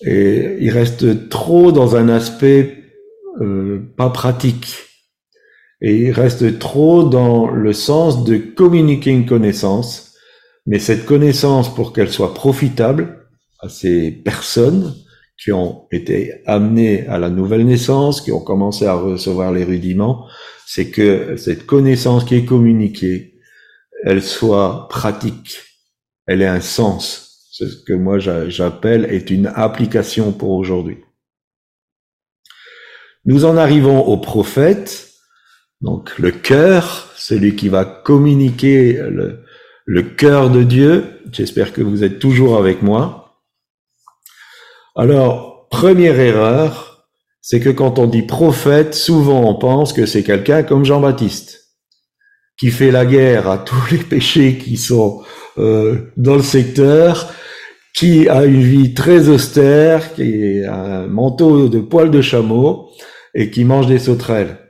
[0.06, 2.84] Et il reste trop dans un aspect
[3.42, 4.93] euh, pas pratique.
[5.84, 10.16] Et il reste trop dans le sens de communiquer une connaissance.
[10.66, 13.28] Mais cette connaissance, pour qu'elle soit profitable
[13.60, 14.96] à ces personnes
[15.38, 20.26] qui ont été amenées à la nouvelle naissance, qui ont commencé à recevoir les rudiments,
[20.66, 23.36] c'est que cette connaissance qui est communiquée,
[24.04, 25.60] elle soit pratique
[26.26, 27.48] elle est un sens.
[27.52, 30.98] C'est ce que moi j'appelle est une application pour aujourd'hui.
[33.26, 35.13] Nous en arrivons au prophète,
[35.84, 39.44] donc le cœur, celui qui va communiquer le,
[39.86, 41.04] le cœur de Dieu.
[41.32, 43.42] J'espère que vous êtes toujours avec moi.
[44.96, 47.10] Alors, première erreur,
[47.42, 51.76] c'est que quand on dit prophète, souvent on pense que c'est quelqu'un comme Jean-Baptiste,
[52.58, 55.22] qui fait la guerre à tous les péchés qui sont
[55.58, 57.30] euh, dans le secteur,
[57.94, 62.90] qui a une vie très austère, qui a un manteau de poils de chameau
[63.36, 64.63] et qui mange des sauterelles.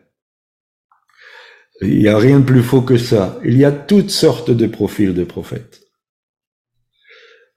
[1.82, 3.39] Il n'y a rien de plus faux que ça.
[3.43, 5.82] Il y a toutes sortes de profils de prophètes.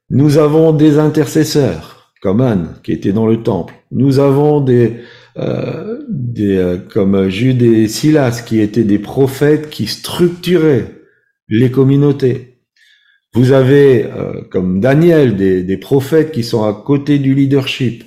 [0.08, 3.74] Nous avons des intercesseurs, comme Anne, qui était dans le temple.
[3.90, 5.00] Nous avons des,
[5.36, 5.98] euh,
[6.38, 10.92] euh, comme Jude et Silas, qui étaient des prophètes qui structuraient
[11.48, 12.60] les communautés.
[13.34, 18.04] Vous avez, euh, comme Daniel, des prophètes qui sont à côté du leadership,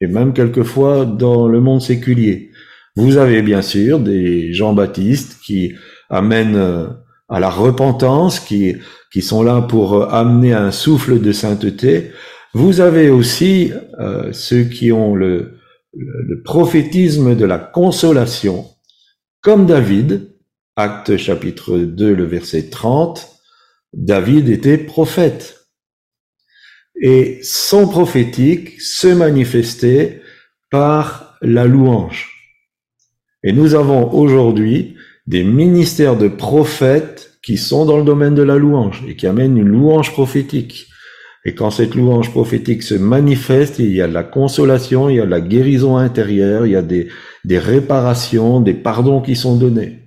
[0.00, 2.50] et même quelquefois dans le monde séculier.
[2.94, 5.74] Vous avez bien sûr des Jean-Baptiste qui
[6.10, 6.88] amènent euh,
[7.28, 8.76] à la repentance, qui,
[9.10, 12.12] qui sont là pour euh, amener un souffle de sainteté.
[12.52, 15.58] Vous avez aussi euh, ceux qui ont le,
[15.96, 18.66] le, prophétisme de la consolation,
[19.40, 20.30] comme David,
[20.76, 23.26] acte chapitre 2, le verset 30,
[23.94, 25.66] David était prophète.
[27.00, 30.20] Et son prophétique se manifestait
[30.70, 32.31] par la louange.
[33.44, 38.56] Et nous avons aujourd'hui des ministères de prophètes qui sont dans le domaine de la
[38.56, 40.88] louange et qui amènent une louange prophétique.
[41.44, 45.26] Et quand cette louange prophétique se manifeste, il y a la consolation, il y a
[45.26, 47.08] la guérison intérieure, il y a des,
[47.58, 49.98] réparations, des pardons qui sont donnés.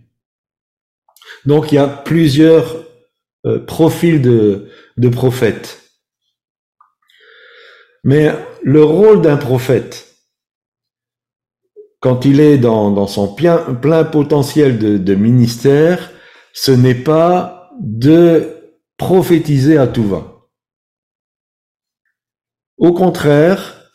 [1.45, 2.77] Donc il y a plusieurs
[3.45, 5.81] euh, profils de prophètes.
[8.05, 8.31] Mais
[8.63, 10.14] le rôle d'un prophète,
[12.06, 16.12] quand il est dans, son plein, potentiel de, ministère,
[16.53, 18.43] ce n'est pas de
[18.95, 20.45] prophétiser à tout va.
[22.78, 23.89] Au contraire,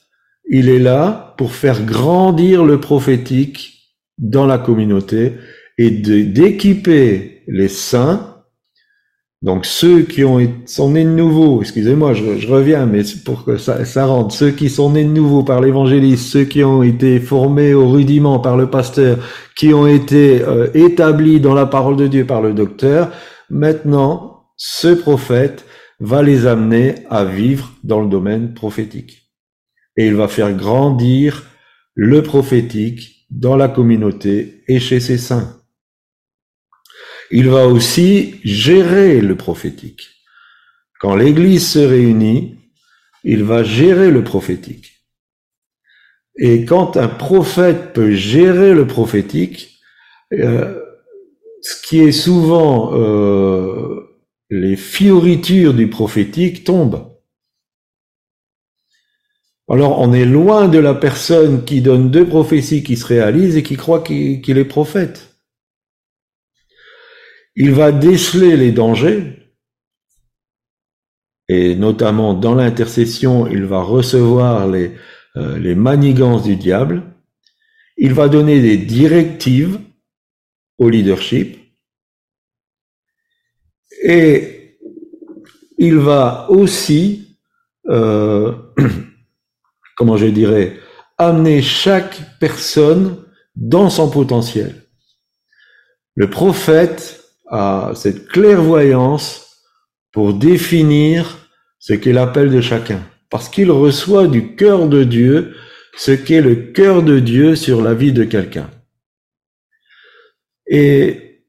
[0.49, 5.35] il est là pour faire grandir le prophétique dans la communauté
[5.79, 8.30] et d'équiper les saints
[9.43, 13.87] donc ceux qui ont, sont nés de nouveau, excusez-moi, je, reviens, mais pour que ça,
[13.87, 17.73] ça rentre, ceux qui sont nés de nouveau par l'évangéliste, ceux qui ont été formés
[17.73, 19.19] au rudiment par le pasteur,
[19.57, 23.13] qui ont été euh, établis dans la parole de Dieu par le docteur,
[23.49, 25.65] maintenant, ce prophète
[26.01, 29.31] va les amener à vivre dans le domaine prophétique.
[29.97, 31.45] Et il va faire grandir
[31.95, 35.60] le prophétique dans la communauté et chez ses saints
[37.31, 40.09] il va aussi gérer le prophétique.
[41.01, 42.57] Quand l'Église se réunit,
[43.25, 45.01] il va gérer le prophétique.
[46.37, 49.81] Et quand un prophète peut gérer le prophétique,
[50.33, 50.81] euh,
[51.63, 54.01] ce qui est souvent euh,
[54.49, 57.11] les fioritures du prophétique tombent.
[59.69, 63.63] Alors on est loin de la personne qui donne deux prophéties qui se réalisent et
[63.63, 65.30] qui croit qu'il est prophète.
[67.57, 69.41] Il va déceler les dangers,
[71.49, 74.93] et notamment dans l'intercession, il va recevoir les,
[75.37, 77.03] euh, manigances du diable.
[77.97, 79.81] Il va donner des directives
[80.79, 81.59] au leadership.
[84.03, 84.79] Et
[85.77, 87.37] il va aussi,
[87.89, 88.55] euh,
[89.97, 90.79] comment je dirais,
[91.19, 93.25] amener chaque personne
[93.57, 94.87] dans son potentiel.
[96.15, 97.20] Le prophète
[97.51, 99.59] à cette clairvoyance
[100.13, 101.49] pour définir
[101.79, 103.03] ce qu'est l'appel de chacun.
[103.29, 105.55] Parce qu'il reçoit du cœur de Dieu
[105.97, 108.71] ce qu'est le cœur de Dieu sur la vie de quelqu'un.
[110.67, 111.45] Et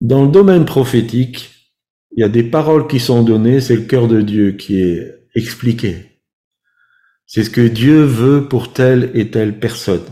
[0.00, 1.50] dans le domaine prophétique,
[2.12, 5.28] il y a des paroles qui sont données, c'est le cœur de Dieu qui est
[5.34, 6.20] expliqué.
[7.26, 10.04] C'est ce que Dieu veut pour telle et telle personne.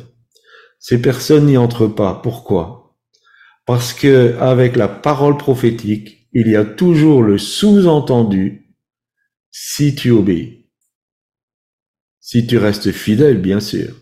[0.78, 2.20] Ces personnes n'y entrent pas.
[2.22, 2.77] Pourquoi?
[3.68, 8.74] Parce que avec la parole prophétique, il y a toujours le sous-entendu
[9.50, 10.70] si tu obéis.
[12.18, 13.94] Si tu restes fidèle, bien sûr,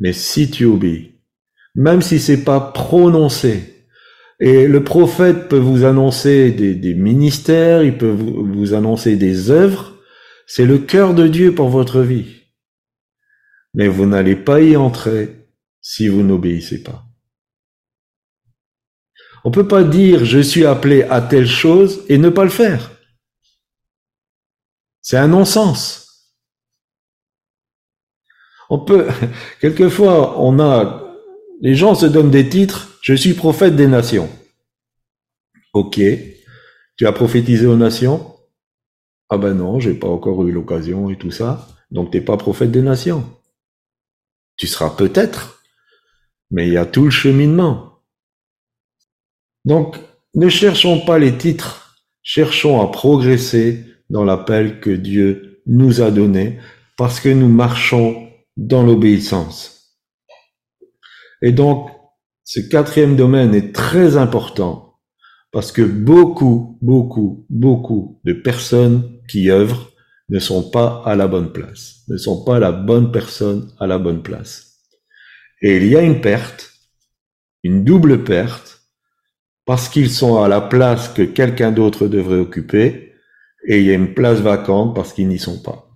[0.00, 1.20] mais si tu obéis,
[1.76, 3.86] même si c'est pas prononcé.
[4.40, 9.94] Et le prophète peut vous annoncer des, ministères, il peut vous annoncer des œuvres.
[10.48, 12.42] C'est le cœur de Dieu pour votre vie.
[13.72, 15.46] Mais vous n'allez pas y entrer
[15.80, 17.05] si vous n'obéissez pas.
[19.46, 22.90] On peut pas dire je suis appelé à telle chose et ne pas le faire.
[25.02, 26.34] C'est un non-sens.
[28.68, 29.06] On peut,
[29.60, 31.14] quelquefois, on a,
[31.60, 34.28] les gens se donnent des titres, je suis prophète des nations.
[35.74, 36.00] Ok.
[36.96, 38.34] Tu as prophétisé aux nations?
[39.28, 41.68] Ah ben non, j'ai pas encore eu l'occasion et tout ça.
[41.92, 43.24] Donc t'es pas prophète des nations.
[44.56, 45.62] Tu seras peut-être,
[46.50, 47.95] mais il y a tout le cheminement.
[49.66, 49.96] Donc,
[50.34, 56.58] ne cherchons pas les titres, cherchons à progresser dans l'appel que Dieu nous a donné
[56.96, 59.98] parce que nous marchons dans l'obéissance.
[61.42, 61.90] Et donc,
[62.44, 65.00] ce quatrième domaine est très important
[65.50, 69.90] parce que beaucoup, beaucoup, beaucoup de personnes qui œuvrent
[70.28, 73.98] ne sont pas à la bonne place, ne sont pas la bonne personne à la
[73.98, 74.80] bonne place.
[75.60, 76.72] Et il y a une perte,
[77.62, 78.75] une double perte,
[79.66, 83.12] parce qu'ils sont à la place que quelqu'un d'autre devrait occuper,
[83.66, 85.86] et il y a une place vacante parce qu'ils n'y sont pas.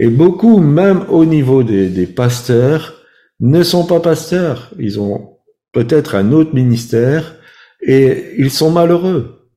[0.00, 3.00] Et beaucoup, même au niveau des, pasteurs,
[3.38, 4.72] ne sont pas pasteurs.
[4.80, 5.38] Ils ont
[5.70, 7.36] peut-être un autre ministère
[7.80, 9.48] et ils sont malheureux.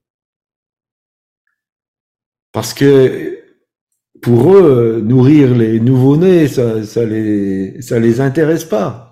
[2.51, 3.39] Parce que
[4.21, 7.01] pour eux, nourrir les nouveau-nés, ça, ça
[7.81, 9.04] ça les intéresse pas.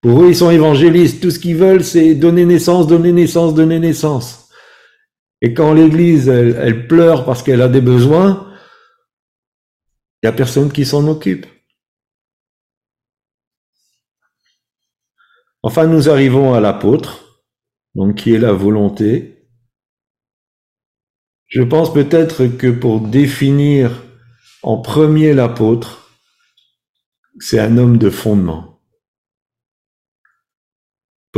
[0.00, 1.20] Pour eux, ils sont évangélistes.
[1.20, 4.48] Tout ce qu'ils veulent, c'est donner naissance, donner naissance, donner naissance.
[5.40, 8.52] Et quand l'église, elle, pleure parce qu'elle a des besoins,
[10.22, 11.46] il y a personne qui s'en occupe.
[15.62, 17.42] Enfin, nous arrivons à l'apôtre,
[17.94, 19.48] donc qui est la volonté.
[21.46, 24.02] Je pense peut-être que pour définir
[24.62, 26.10] en premier l'apôtre,
[27.40, 28.77] c'est un homme de fondement.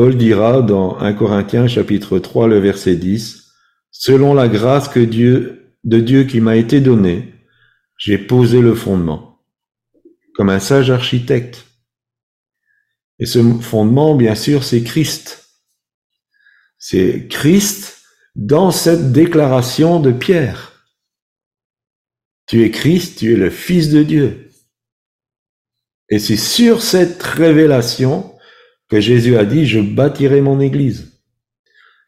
[0.00, 3.52] Paul dira dans 1 Corinthiens chapitre 3 le verset 10,
[3.90, 7.34] Selon la grâce que de Dieu qui m'a été donnée,
[7.98, 9.44] j'ai posé le fondement,
[10.34, 11.66] comme un sage architecte.
[13.18, 15.50] Et ce fondement, bien sûr, c'est Christ.
[16.78, 17.98] C'est Christ
[18.34, 20.88] dans cette déclaration de Pierre.
[22.46, 24.50] Tu es Christ, tu es le Fils de Dieu.
[26.08, 28.34] Et c'est sur cette révélation
[28.90, 31.20] que Jésus a dit, je bâtirai mon Église.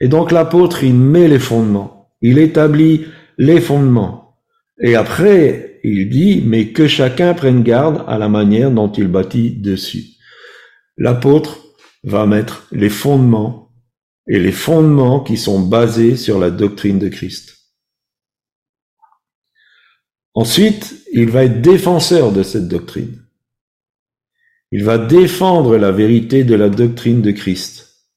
[0.00, 3.06] Et donc l'apôtre, il met les fondements, il établit
[3.38, 4.36] les fondements.
[4.80, 9.50] Et après, il dit, mais que chacun prenne garde à la manière dont il bâtit
[9.50, 10.12] dessus
[10.96, 11.58] l'apôtre
[12.04, 13.72] va mettre les fondements
[14.26, 17.58] et les fondements qui sont basés sur la doctrine de Christ.
[20.34, 23.21] Ensuite, il va être défenseur de cette doctrine.
[24.74, 28.08] Il va défendre la vérité de la doctrine de Christ.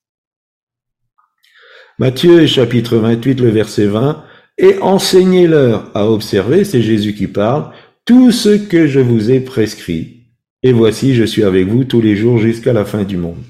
[1.99, 4.23] Matthieu chapitre 28, le verset 20,
[4.57, 7.71] et enseignez-leur à observer, c'est Jésus qui parle,
[8.05, 10.27] tout ce que je vous ai prescrit.
[10.63, 13.43] Et voici, je suis avec vous tous les jours jusqu'à la fin du monde.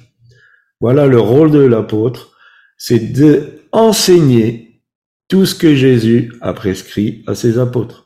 [0.81, 2.35] Voilà le rôle de l'apôtre,
[2.75, 4.81] c'est de enseigner
[5.27, 8.04] tout ce que Jésus a prescrit à ses apôtres.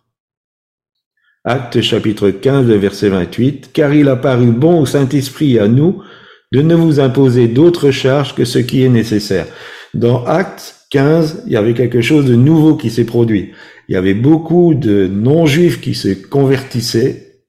[1.49, 6.03] Acte chapitre 15, verset 28, car il a paru bon au Saint-Esprit à nous
[6.51, 9.47] de ne vous imposer d'autres charges que ce qui est nécessaire.
[9.95, 13.49] Dans Acte 15, il y avait quelque chose de nouveau qui s'est produit.
[13.87, 17.41] Il y avait beaucoup de non-juifs qui se convertissaient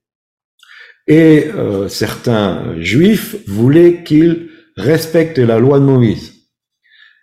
[1.07, 4.49] et euh, certains juifs voulaient qu'ils
[4.79, 6.33] respectent la loi de Moïse.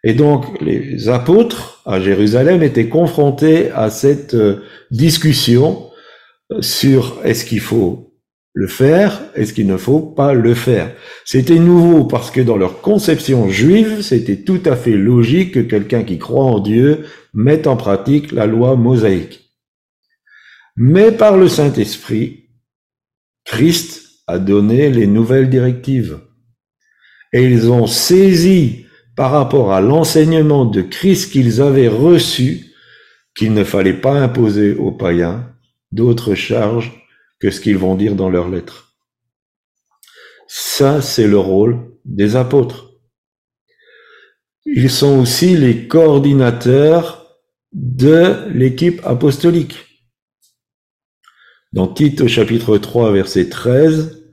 [0.04, 4.62] Et donc les apôtres à Jérusalem étaient confrontés à cette euh,
[4.92, 5.87] discussion
[6.62, 8.08] sur est-ce qu'il faut
[8.58, 10.92] le faire, est-ce qu'il ne faut pas le faire.
[11.26, 16.04] C'était nouveau parce que dans leur conception juive, c'était tout à fait logique que quelqu'un
[16.04, 19.52] qui croit en Dieu mette en pratique la loi mosaïque.
[20.76, 22.50] Mais par le Saint-Esprit,
[23.46, 26.20] Christ a donné les nouvelles directives.
[27.34, 28.86] Et ils ont saisi
[29.16, 32.74] par rapport à l'enseignement de Christ qu'ils avaient reçu
[33.36, 35.48] qu'il ne fallait pas imposer aux païens
[35.98, 37.06] d'autres charges
[37.40, 38.94] que ce qu'ils vont dire dans leurs lettres.
[40.48, 42.92] Ça, c'est le rôle des apôtres.
[44.66, 47.38] Ils sont aussi les coordinateurs
[47.74, 49.76] de l'équipe apostolique.
[51.74, 54.24] Dans Tite au chapitre 3 verset 13,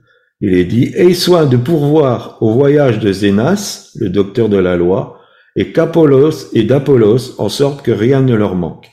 [0.41, 4.77] il est dit Aie soin de pourvoir au voyage de Zénas, le docteur de la
[4.77, 5.19] loi,
[5.55, 8.87] et qu'Apollos et d'Apollos, en sorte que rien ne leur manque.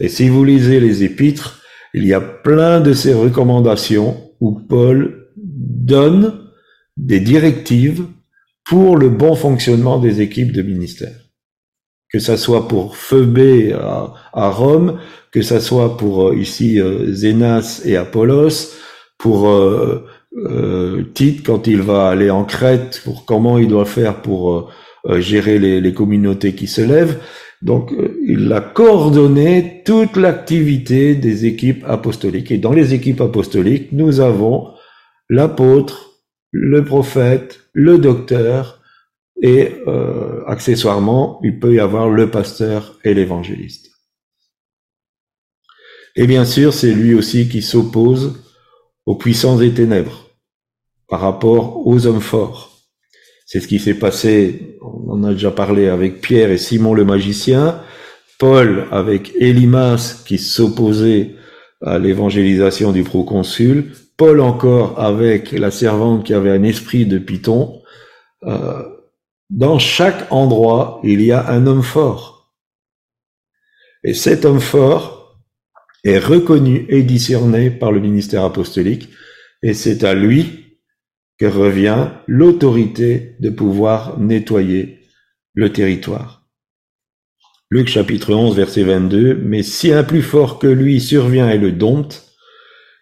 [0.00, 1.57] Et si vous lisez les épîtres,
[1.94, 6.48] il y a plein de ces recommandations où Paul donne
[6.96, 8.06] des directives
[8.68, 11.16] pour le bon fonctionnement des équipes de ministère.
[12.12, 14.98] Que ça soit pour Phoebé à, Rome,
[15.30, 18.72] que ça soit pour euh, ici euh, Zénas et Apollos,
[19.18, 20.04] pour euh,
[21.14, 24.70] Tite quand il va aller en Crète, pour comment il doit faire pour
[25.16, 27.18] gérer les, communautés qui se lèvent.
[27.60, 27.92] Donc,
[28.22, 32.50] il a coordonné toute l'activité des équipes apostoliques.
[32.50, 34.74] Et dans les équipes apostoliques, nous avons
[35.28, 36.20] l'apôtre,
[36.52, 38.80] le prophète, le docteur,
[39.40, 43.90] et euh, accessoirement, il peut y avoir le pasteur et l'évangéliste.
[46.16, 48.44] Et bien sûr, c'est lui aussi qui s'oppose
[49.06, 50.30] aux puissances des ténèbres
[51.06, 52.77] par rapport aux hommes forts.
[53.50, 57.06] C'est ce qui s'est passé, on en a déjà parlé avec Pierre et Simon le
[57.06, 57.82] magicien,
[58.38, 61.34] Paul avec Élimas qui s'opposait
[61.80, 67.80] à l'évangélisation du proconsul, Paul encore avec la servante qui avait un esprit de python.
[68.42, 68.82] Euh,
[69.48, 72.52] dans chaque endroit, il y a un homme fort.
[74.04, 75.40] Et cet homme fort
[76.04, 79.08] est reconnu et discerné par le ministère apostolique,
[79.62, 80.67] et c'est à lui
[81.38, 85.00] que revient l'autorité de pouvoir nettoyer
[85.54, 86.46] le territoire.
[87.70, 91.72] Luc chapitre 11 verset 22, Mais si un plus fort que lui survient et le
[91.72, 92.32] dompte,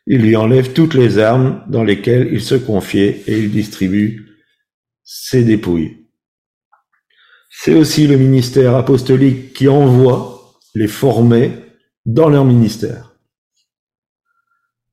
[0.07, 4.27] il lui enlève toutes les armes dans lesquelles il se confiait et il distribue
[5.03, 6.07] ses dépouilles.
[7.49, 11.53] C'est aussi le ministère apostolique qui envoie les formés
[12.05, 13.17] dans leur ministère.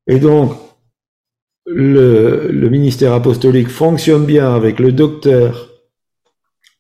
[0.08, 0.58] Et donc,
[1.66, 5.70] le, ministère apostolique fonctionne bien avec le docteur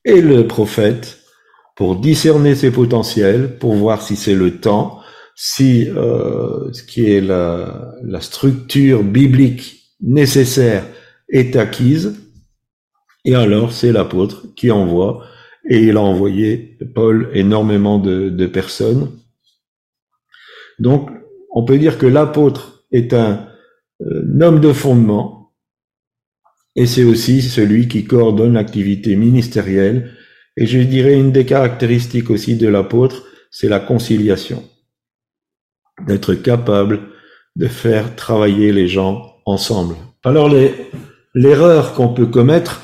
[0.05, 1.19] et le prophète
[1.75, 4.99] pour discerner ses potentiels, pour voir si c'est le temps,
[5.35, 10.85] si euh, ce qui est la, structure biblique nécessaire
[11.29, 12.19] est acquise,
[13.25, 15.25] et alors c'est l'apôtre qui envoie,
[15.67, 19.11] et il a envoyé, Paul, énormément de, personnes.
[20.77, 21.09] Donc,
[21.51, 23.47] on peut dire que l'apôtre est un
[23.99, 25.53] homme de fondement,
[26.75, 30.11] et c'est aussi celui qui coordonne l'activité ministérielle,
[30.57, 34.63] et je dirais une des caractéristiques aussi de l'apôtre, c'est la conciliation
[36.07, 37.01] d'être capable
[37.55, 39.95] de faire travailler les gens ensemble.
[40.23, 40.51] Alors
[41.35, 42.81] l'erreur qu'on peut commettre,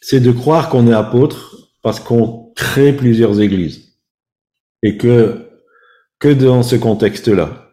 [0.00, 3.96] c'est de croire qu'on est apôtre parce qu'on crée plusieurs églises
[4.82, 5.46] et que
[6.18, 7.69] que dans ce contexte-là.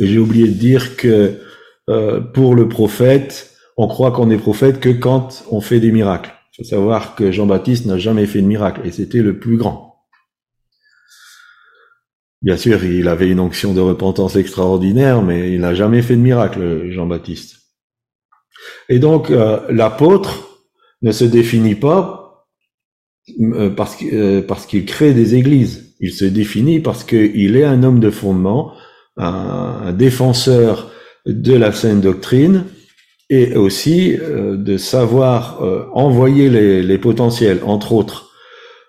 [0.00, 1.40] J'ai oublié de dire que
[1.88, 6.32] euh, pour le prophète, on croit qu'on est prophète que quand on fait des miracles.
[6.52, 9.90] Il faut savoir que Jean-Baptiste n'a jamais fait de miracle et c'était le plus grand.
[12.42, 16.22] Bien sûr, il avait une onction de repentance extraordinaire, mais il n'a jamais fait de
[16.22, 17.56] miracle, Jean-Baptiste.
[18.88, 20.64] Et donc, euh, l'apôtre
[21.02, 22.46] ne se définit pas
[23.40, 25.94] euh, parce qu'il crée des églises.
[26.00, 28.72] Il se définit parce qu'il est un homme de fondement,
[29.16, 30.90] un, défenseur
[31.26, 32.64] de la sainte doctrine,
[33.28, 35.62] et aussi de savoir
[35.94, 37.60] envoyer les, les, potentiels.
[37.64, 38.30] Entre autres,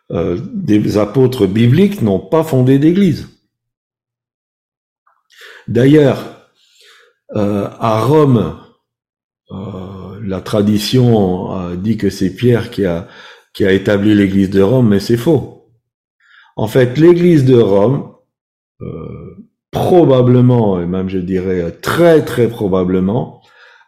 [0.10, 3.28] des apôtres bibliques n'ont pas fondé d'église.
[5.68, 6.50] D'ailleurs,
[7.36, 8.58] euh, à Rome,
[9.52, 13.08] euh, la tradition dit que c'est Pierre qui a,
[13.54, 15.72] qui a établi l'église de Rome, mais c'est faux.
[16.56, 18.14] En fait, l'église de Rome,
[18.82, 19.38] euh,
[19.72, 23.42] probablement, et même je dirais très très probablement,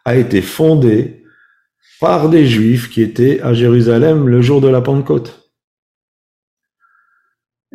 [0.04, 1.24] a été fondée
[2.00, 5.52] par des juifs qui étaient à Jérusalem le jour de la Pentecôte.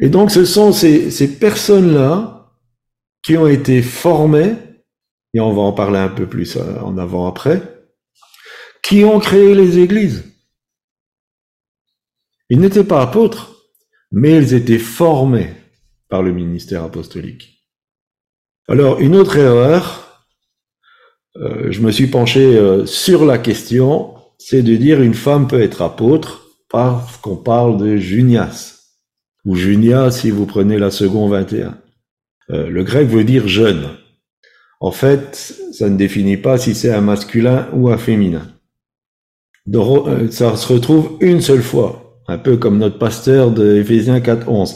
[0.01, 2.39] Et donc ce sont ces, ces personnes-là
[3.23, 4.55] qui ont été formés,
[5.33, 7.61] et on va en parler un peu plus euh, en avant après,
[8.81, 10.25] qui ont créé les églises.
[12.49, 13.55] Ils n'étaient pas apôtres,
[14.11, 15.53] mais ils étaient formés
[16.07, 17.58] par le ministère apostolique.
[18.69, 20.23] Alors, une autre erreur,
[21.37, 25.59] euh, je me suis penché euh, sur la question, c'est de dire une femme peut
[25.59, 28.77] être apôtre parce qu'on parle de Junias,
[29.43, 31.79] ou Junia si vous prenez la seconde 21.
[32.51, 33.89] Euh, le grec veut dire jeune.
[34.79, 38.47] En fait, ça ne définit pas si c'est un masculin ou un féminin.
[39.73, 44.47] Euh, ça se retrouve une seule fois, un peu comme notre pasteur de Éphésiens 4,
[44.47, 44.75] 11.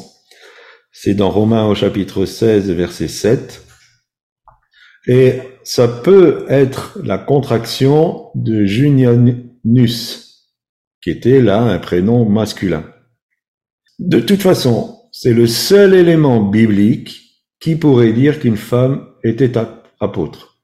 [0.91, 3.63] C'est dans Romains au chapitre 16, verset 7.
[5.07, 10.49] Et ça peut être la contraction de Junianus,
[11.01, 12.85] qui était là un prénom masculin.
[13.99, 19.57] De toute façon, c'est le seul élément biblique qui pourrait dire qu'une femme était
[19.99, 20.59] apôtre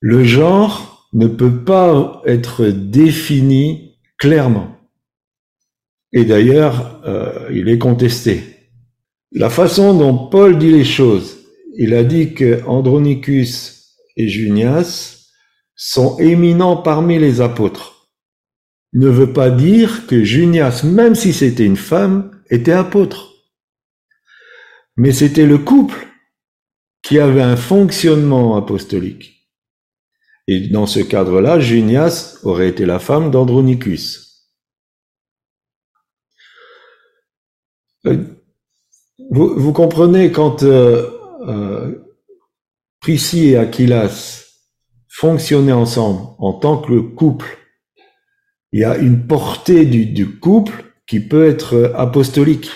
[0.00, 4.76] Le genre ne peut pas être défini clairement.
[6.12, 8.42] Et d'ailleurs, euh, il est contesté.
[9.32, 11.39] La façon dont Paul dit les choses,
[11.80, 15.26] il a dit que Andronicus et Junias
[15.74, 18.08] sont éminents parmi les apôtres.
[18.92, 23.30] Ne veut pas dire que Junias, même si c'était une femme, était apôtre
[25.00, 26.06] mais c'était le couple
[27.02, 29.48] qui avait un fonctionnement apostolique.
[30.46, 34.50] Et dans ce cadre-là, Junias aurait été la femme d'Andronicus.
[38.04, 38.24] Euh,
[39.30, 41.08] vous, comprenez quand euh,
[41.46, 42.06] euh,
[43.08, 44.44] et Aquilas
[45.08, 47.58] fonctionnaient ensemble en tant que couple,
[48.72, 52.70] il y a une portée du, du couple qui peut être apostolique.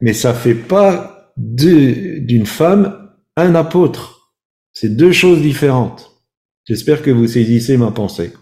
[0.00, 4.34] Mais ça fait pas d'une femme un apôtre.
[4.72, 6.12] C'est deux choses différentes.
[6.64, 8.32] J'espère que vous saisissez ma pensée.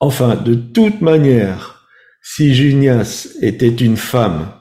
[0.00, 1.86] Enfin, de toute manière,
[2.22, 4.52] si Junias était une femme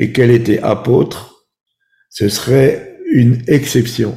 [0.00, 1.46] et qu'elle était apôtre,
[2.08, 4.16] ce serait une exception.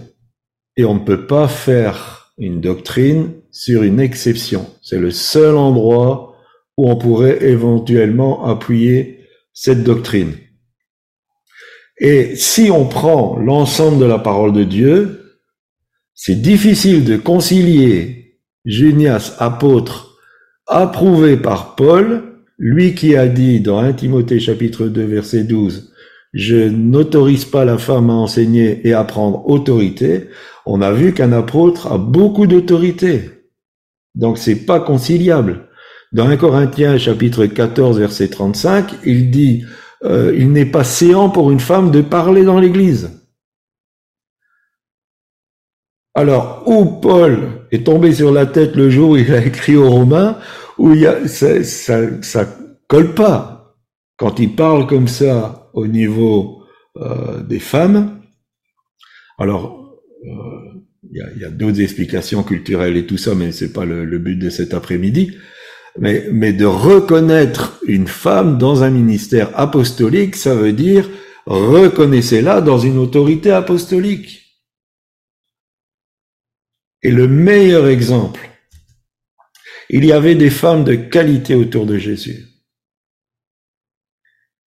[0.77, 4.65] Et on ne peut pas faire une doctrine sur une exception.
[4.81, 6.37] C'est le seul endroit
[6.77, 10.31] où on pourrait éventuellement appuyer cette doctrine.
[11.97, 15.37] Et si on prend l'ensemble de la parole de Dieu,
[16.13, 20.17] c'est difficile de concilier Junias, apôtre,
[20.65, 22.32] approuvé par Paul,
[22.65, 25.91] lui qui a dit dans 1 Timothée chapitre 2 verset 12,
[26.31, 30.29] je n'autorise pas la femme à enseigner et à prendre autorité,
[30.65, 33.31] on a vu qu'un apôtre a beaucoup d'autorité.
[34.15, 35.67] Donc c'est pas conciliable.
[36.13, 39.65] Dans 1 Corinthiens chapitre 14 verset 35, il dit
[40.05, 43.11] euh, il n'est pas séant pour une femme de parler dans l'église.
[46.15, 49.89] Alors, où Paul est tombé sur la tête le jour où il a écrit aux
[49.89, 50.37] Romains,
[50.77, 52.57] où il y a, ça, ça,
[52.87, 53.75] colle pas.
[54.17, 56.63] Quand il parle comme ça au niveau
[56.97, 58.21] euh, des femmes,
[59.37, 63.85] alors euh, il y a, a d'autres explications culturelles et tout ça, mais c'est pas
[63.85, 65.37] le, le, but de cet après-midi.
[65.99, 71.07] Mais, mais de reconnaître une femme dans un ministère apostolique, ça veut dire
[71.45, 74.43] reconnaissez-la dans une autorité apostolique.
[77.03, 78.49] Et le meilleur exemple,
[79.89, 82.47] il y avait des femmes de qualité autour de Jésus.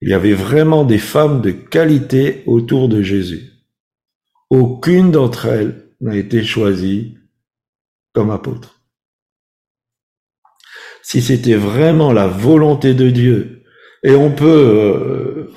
[0.01, 3.51] Il y avait vraiment des femmes de qualité autour de Jésus.
[4.49, 7.17] Aucune d'entre elles n'a été choisie
[8.13, 8.81] comme apôtre.
[11.01, 13.63] Si c'était vraiment la volonté de Dieu,
[14.03, 15.53] et on peut euh,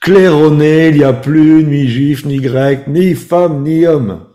[0.00, 4.26] claironner, il n'y a plus ni juif, ni grec, ni femme, ni homme.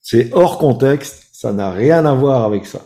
[0.00, 2.82] C'est hors contexte, ça n'a rien à voir avec ça.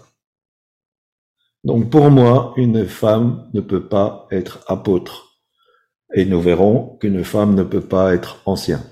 [1.64, 5.40] Donc pour moi, une femme ne peut pas être apôtre.
[6.14, 8.82] Et nous verrons qu'une femme ne peut pas être ancien.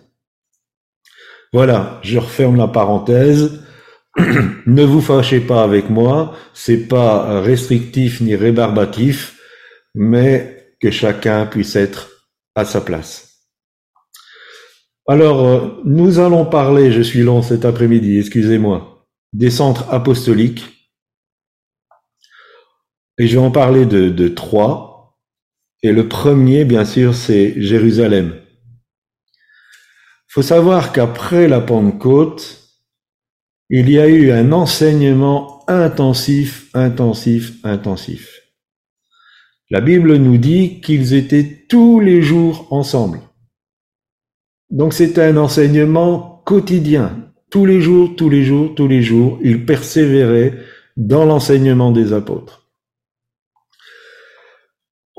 [1.53, 3.61] Voilà, je referme la parenthèse.
[4.67, 9.39] ne vous fâchez pas avec moi, c'est pas restrictif ni rébarbatif,
[9.95, 12.09] mais que chacun puisse être
[12.55, 13.29] à sa place.
[15.09, 20.78] Alors, euh, nous allons parler, je suis long cet après-midi, excusez-moi, des centres apostoliques.
[23.19, 25.19] Et je vais en parler de, trois.
[25.83, 28.35] Et le premier, bien sûr, c'est Jérusalem.
[30.29, 32.59] Faut savoir qu'après la Pentecôte,
[33.71, 38.41] il y a eu un enseignement intensif, intensif, intensif.
[39.71, 43.21] La Bible nous dit qu'ils étaient tous les jours ensemble.
[44.71, 47.33] Donc c'était un enseignement quotidien.
[47.51, 50.55] Tous les jours, tous les jours, tous les jours, il persévérait
[50.97, 52.68] dans l'enseignement des apôtres.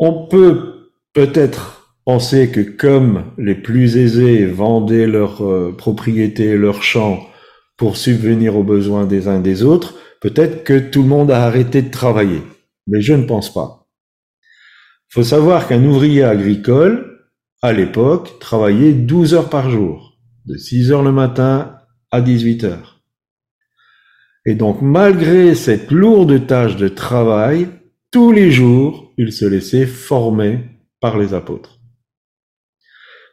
[0.02, 7.28] On peut peut-être penser que comme les plus aisés vendaient leurs euh, propriétés, leurs champs
[7.76, 11.82] pour subvenir aux besoins des uns des autres, peut-être que tout le monde a arrêté
[11.82, 12.41] de travailler.
[12.88, 13.89] Mais je ne pense pas.
[15.10, 17.20] Il faut savoir qu'un ouvrier agricole,
[17.62, 21.76] à l'époque, travaillait 12 heures par jour, de 6 heures le matin
[22.10, 23.02] à 18 heures.
[24.45, 27.68] Et donc, malgré cette lourde tâche de travail,
[28.12, 30.61] tous les jours, il se laissait former
[31.01, 31.78] par les apôtres.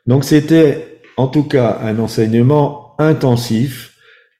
[0.06, 3.96] Donc, c'était en tout cas un enseignement intensif,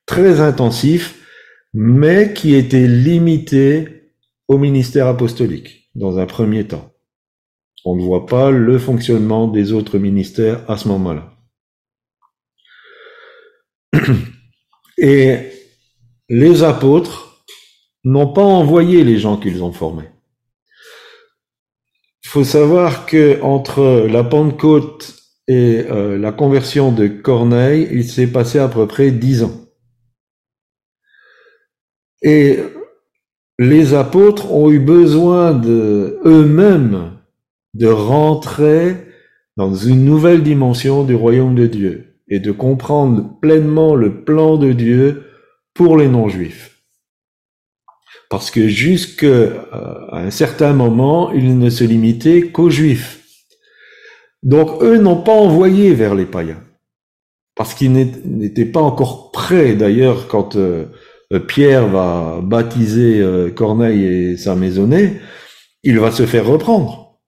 [0.06, 1.24] très intensif,
[1.72, 4.10] mais qui était limité
[4.48, 6.92] au ministère apostolique dans un premier temps.
[7.84, 11.32] On ne voit pas le fonctionnement des autres ministères à ce moment-là.
[14.98, 15.38] Et
[16.28, 17.44] les apôtres
[18.02, 20.08] n'ont pas envoyé les gens qu'ils ont formés.
[22.36, 28.58] Faut savoir que entre la Pentecôte et euh, la conversion de Corneille, il s'est passé
[28.58, 29.58] à peu près dix ans.
[32.20, 32.58] Et
[33.58, 37.12] les apôtres ont eu besoin de eux-mêmes
[37.72, 38.96] de rentrer
[39.56, 44.72] dans une nouvelle dimension du royaume de Dieu et de comprendre pleinement le plan de
[44.72, 45.24] Dieu
[45.72, 46.75] pour les non-juifs.
[48.28, 49.54] Parce que jusqu'à euh,
[50.12, 53.22] un certain moment, il ne se limitait qu'aux juifs.
[54.42, 56.62] Donc eux n'ont pas envoyé vers les païens,
[57.54, 59.74] parce qu'ils n'étaient pas encore prêts.
[59.74, 60.86] D'ailleurs, quand euh,
[61.48, 65.20] Pierre va baptiser euh, Corneille et sa maisonnée,
[65.82, 67.18] il va se faire reprendre.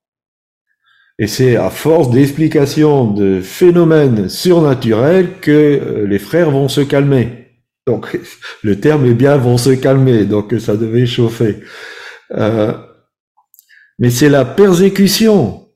[1.19, 7.48] Et c'est à force d'explications de phénomènes surnaturels que euh, les frères vont se calmer.
[7.89, 8.21] Donc
[8.63, 11.61] le terme est bien vont se calmer, donc ça devait chauffer.
[12.33, 12.75] Euh,
[13.99, 15.71] mais c'est la persécution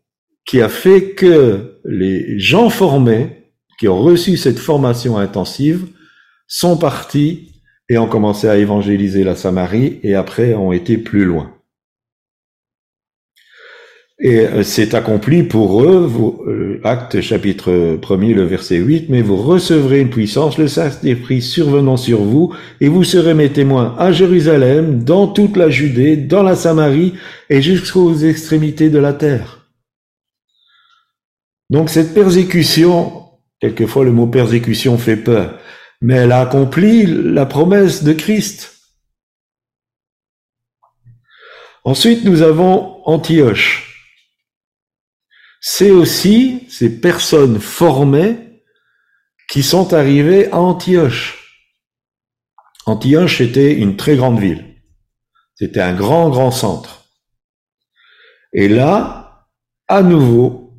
[0.45, 5.87] qui a fait que les gens formés, qui ont reçu cette formation intensive,
[6.47, 11.55] sont partis et ont commencé à évangéliser la Samarie et après ont été plus loin.
[14.25, 19.21] Et euh, c'est accompli pour eux, vous, euh, acte chapitre 1er, le verset 8, mais
[19.21, 24.13] vous recevrez une puissance, le Saint-Esprit survenant sur vous, et vous serez mes témoins à
[24.13, 27.15] Jérusalem, dans toute la Judée, dans la Samarie,
[27.51, 29.69] et jusqu'aux extrémités de la terre.
[31.69, 33.25] Donc cette persécution,
[33.61, 35.59] quelquefois le mot persécution fait peur,
[36.01, 38.73] mais elle a accompli la promesse de Christ.
[41.83, 43.92] Ensuite, nous avons Antioche
[45.65, 48.37] c'est aussi ces personnes formées
[49.49, 51.39] qui sont arrivées à Antioche.
[52.85, 54.65] Antioche était une très grande ville.
[55.55, 57.05] C'était un grand, grand centre.
[58.53, 59.47] Et là,
[59.87, 60.75] à nouveau,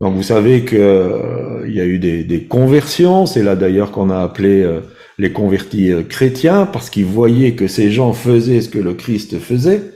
[0.00, 4.20] donc vous savez qu'il euh, y a eu des, conversions, c'est là d'ailleurs qu'on a
[4.20, 4.82] appelé euh,
[5.18, 9.40] les convertis euh, chrétiens, parce qu'ils voyaient que ces gens faisaient ce que le Christ
[9.40, 9.95] faisait.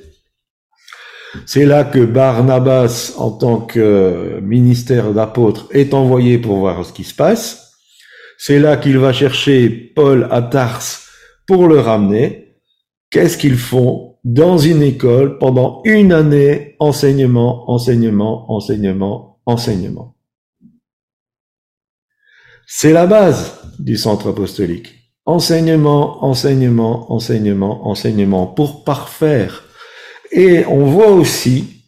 [1.47, 7.05] C'est là que Barnabas, en tant que ministère d'apôtre, est envoyé pour voir ce qui
[7.05, 7.73] se passe.
[8.39, 10.83] C'est là qu'il va chercher Paul à Tars
[11.47, 12.57] pour le ramener.
[13.11, 16.77] Qu'est-ce qu'ils font dans une école pendant une année?
[16.79, 20.17] Enseignement, enseignement, enseignement, enseignement.
[22.67, 24.95] C'est la base du centre apostolique.
[25.27, 29.65] Enseignement, enseignement, enseignement, enseignement pour parfaire
[30.33, 31.85] et on voit aussi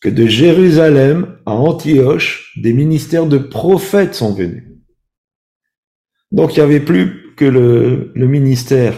[0.00, 4.64] que de Jérusalem à Antioche, des ministères de prophètes sont venus.
[6.32, 8.94] Donc il n'y avait plus que le, ministère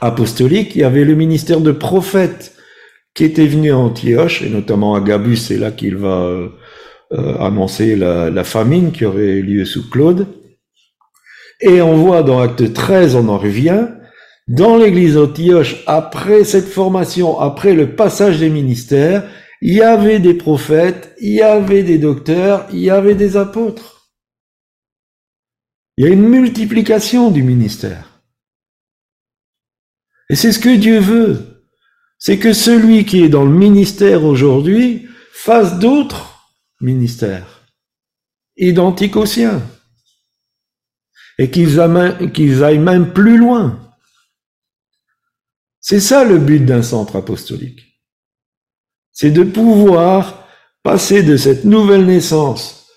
[0.00, 2.54] apostolique, il y avait le ministère de prophètes
[3.14, 6.50] qui était venu à Antioche, et notamment à Gabus, c'est là qu'il va
[7.12, 10.26] euh, annoncer la, la, famine qui aurait lieu sous Claude.
[11.60, 13.88] Et on voit dans Acte 13, on en revient,
[14.48, 19.28] dans l'église d'Antioche, après cette formation, après le passage des ministères,
[19.60, 24.12] il y avait des prophètes, il y avait des docteurs, il y avait des apôtres.
[25.96, 28.20] Il y a une multiplication du ministère.
[30.28, 31.64] Et c'est ce que Dieu veut.
[32.18, 37.62] C'est que celui qui est dans le ministère aujourd'hui fasse d'autres ministères,
[38.56, 39.62] identiques aux siens.
[41.38, 43.85] Et qu'ils aillent même plus loin.
[45.88, 48.02] C'est ça le but d'un centre apostolique.
[49.12, 50.44] C'est de pouvoir
[50.82, 52.88] passer de cette nouvelle naissance,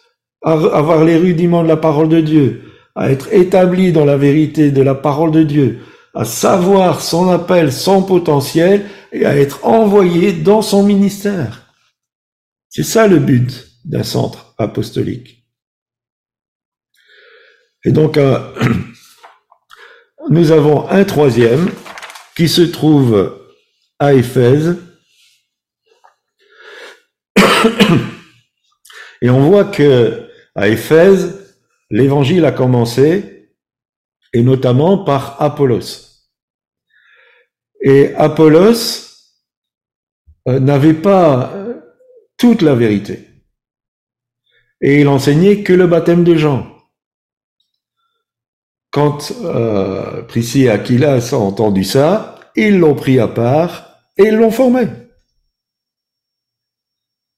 [0.44, 2.64] à avoir les rudiments de la parole de Dieu,
[2.96, 5.82] à être établi dans la vérité de la parole de Dieu,
[6.16, 11.72] à savoir son appel, son potentiel, et à être envoyé dans son ministère.
[12.70, 15.46] C'est ça le but d'un centre apostolique.
[17.86, 18.40] Et donc, euh,
[20.32, 21.70] nous avons un troisième,
[22.36, 23.40] qui se trouve
[24.00, 24.78] à Éphèse.
[29.22, 31.58] Et on voit que à Éphèse,
[31.90, 33.52] l'évangile a commencé,
[34.34, 36.10] et notamment par Apollos.
[37.82, 39.10] Et Apollos
[40.48, 41.82] euh, n'avait pas euh,
[42.38, 43.28] toute la vérité.
[44.82, 46.79] Et il enseignait que le baptême de Jean.
[48.92, 50.24] Quand euh,
[50.56, 54.88] et Aquilas ont entendu ça, ils l'ont pris à part et ils l'ont formé.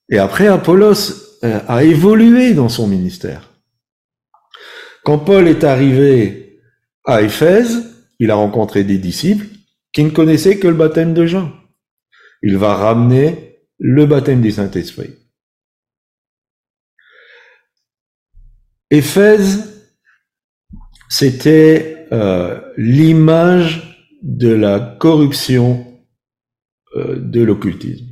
[0.10, 3.50] Et après, Apollos euh, a évolué dans son ministère.
[5.04, 6.62] Quand Paul est arrivé
[7.06, 9.48] à Éphèse, il a rencontré des disciples
[9.94, 11.52] qui ne connaissaient que le baptême de Jean.
[12.44, 15.16] Il va ramener le baptême du Saint-Esprit.
[18.90, 19.71] Éphèse
[21.12, 26.02] c'était euh, l'image de la corruption
[26.96, 28.08] euh, de l'occultisme.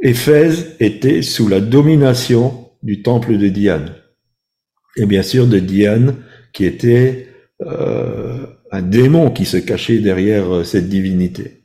[0.00, 3.94] Éphèse était sous la domination du temple de Diane.
[4.96, 6.24] Et bien sûr de Diane
[6.54, 7.28] qui était
[7.60, 11.64] euh, un démon qui se cachait derrière cette divinité.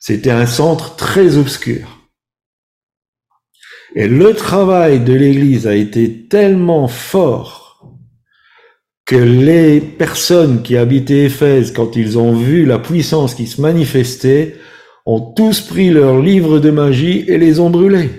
[0.00, 2.10] C'était un centre très obscur.
[3.94, 7.59] Et le travail de l'Église a été tellement fort
[9.10, 14.54] que les personnes qui habitaient Éphèse, quand ils ont vu la puissance qui se manifestait,
[15.04, 18.10] ont tous pris leurs livres de magie et les ont brûlés.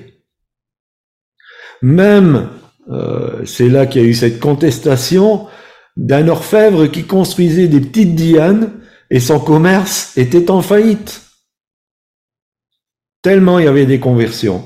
[1.81, 2.49] Même,
[2.89, 5.47] euh, c'est là qu'il y a eu cette contestation
[5.95, 8.73] d'un orfèvre qui construisait des petites dianes
[9.09, 11.21] et son commerce était en faillite.
[13.21, 14.65] Tellement il y avait des conversions.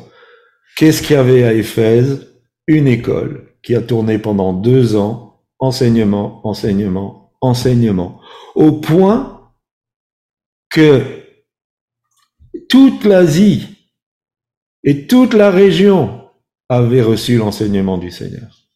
[0.76, 2.32] Qu'est-ce qu'il y avait à Éphèse?
[2.66, 5.35] Une école qui a tourné pendant deux ans,
[5.66, 8.22] enseignement, enseignement, enseignement,
[8.56, 9.52] au point
[10.70, 11.04] que
[12.70, 13.68] toute l'Asie
[14.84, 16.30] et toute la région
[16.70, 18.70] avaient reçu l'enseignement du Seigneur.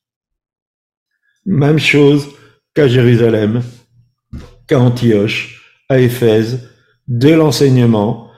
[1.46, 2.28] Même chose
[2.74, 3.64] qu'à Jérusalem,
[4.68, 6.70] qu'à Antioche, à Éphèse,
[7.08, 8.30] de l'enseignement,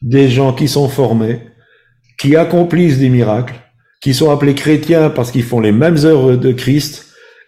[0.00, 1.40] des gens qui sont formés,
[2.18, 3.60] qui accomplissent des miracles,
[4.00, 7.03] qui sont appelés chrétiens parce qu'ils font les mêmes œuvres de Christ,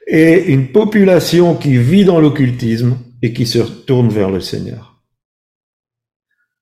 [0.06, 5.02] et une population qui vit dans l'occultisme et qui se tourne vers le Seigneur.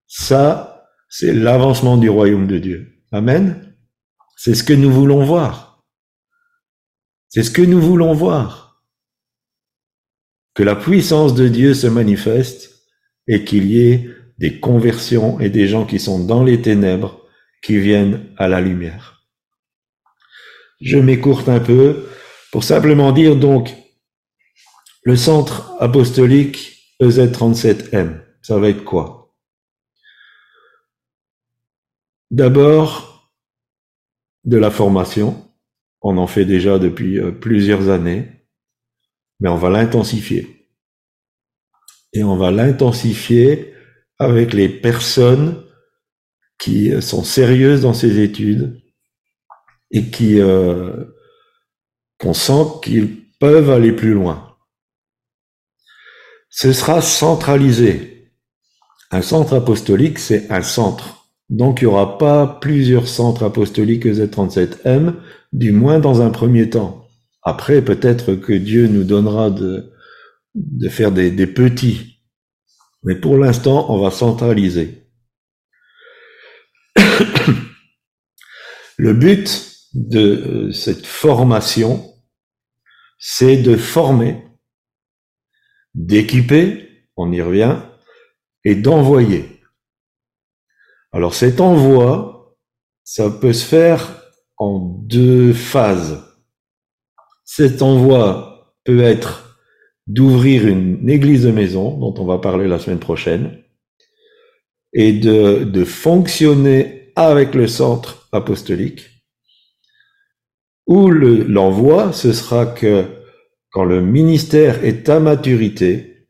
[0.06, 3.02] Ça, c'est l'avancement du royaume de Dieu.
[3.12, 3.76] Amen.
[4.36, 5.84] C'est ce que nous voulons voir.
[7.28, 8.82] C'est ce que nous voulons voir.
[10.54, 12.70] Que la puissance de Dieu se manifeste
[13.26, 17.26] et qu'il y ait des conversions et des gens qui sont dans les ténèbres
[17.62, 19.24] qui viennent à la lumière.
[20.80, 22.06] Je m'écourte un peu
[22.54, 23.74] pour simplement dire donc
[25.02, 29.34] le centre apostolique EZ37M, ça va être quoi?
[32.30, 33.32] D'abord,
[34.44, 35.50] de la formation.
[36.00, 38.46] On en fait déjà depuis euh, plusieurs années,
[39.40, 40.70] mais on va l'intensifier.
[42.12, 43.74] Et on va l'intensifier
[44.20, 45.60] avec les personnes
[46.58, 48.80] qui euh, sont sérieuses dans ces études
[49.90, 51.06] et qui euh,
[52.24, 54.56] qu'on sent qu'ils peuvent aller plus loin.
[56.48, 58.32] Ce sera centralisé.
[59.10, 61.28] Un centre apostolique, c'est un centre.
[61.50, 65.16] Donc il n'y aura pas plusieurs centres apostoliques Z37M,
[65.52, 67.06] du moins dans un premier temps.
[67.42, 69.92] Après, peut-être que Dieu nous donnera de,
[70.88, 72.22] faire des, des petits.
[73.02, 75.02] Mais pour l'instant, on va centraliser.
[78.96, 82.13] Le but de euh, cette formation,
[83.26, 84.44] c'est de former,
[85.94, 87.78] d'équiper, on y revient,
[88.64, 89.62] et d'envoyer.
[91.10, 92.54] Alors cet envoi,
[93.02, 96.22] ça peut se faire en deux phases.
[97.46, 99.58] Cet envoi peut être
[100.06, 103.64] d'ouvrir une église de maison, dont on va parler la semaine prochaine,
[104.92, 109.14] et de, fonctionner avec le centre apostolique,
[110.86, 113.13] ou l'envoi, ce sera que
[113.74, 116.28] quand le ministère est à maturité,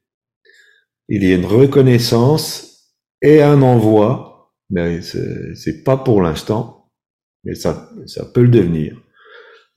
[1.10, 6.90] il y a une reconnaissance et un envoi, mais c'est pas pour l'instant,
[7.44, 7.90] mais ça,
[8.32, 8.98] peut le devenir.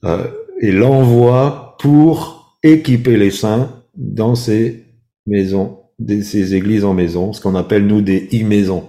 [0.04, 0.26] Euh,
[0.62, 4.86] et l'envoi pour équiper les saints dans ces
[5.26, 5.82] maisons,
[6.22, 8.88] ces églises en maison, ce qu'on appelle nous des e-maisons.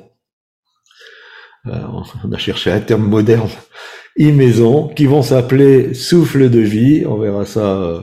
[1.65, 1.83] Euh,
[2.23, 3.49] on a cherché un terme moderne
[4.17, 8.01] e-maisons qui vont s'appeler souffle de vie, on verra ça, euh,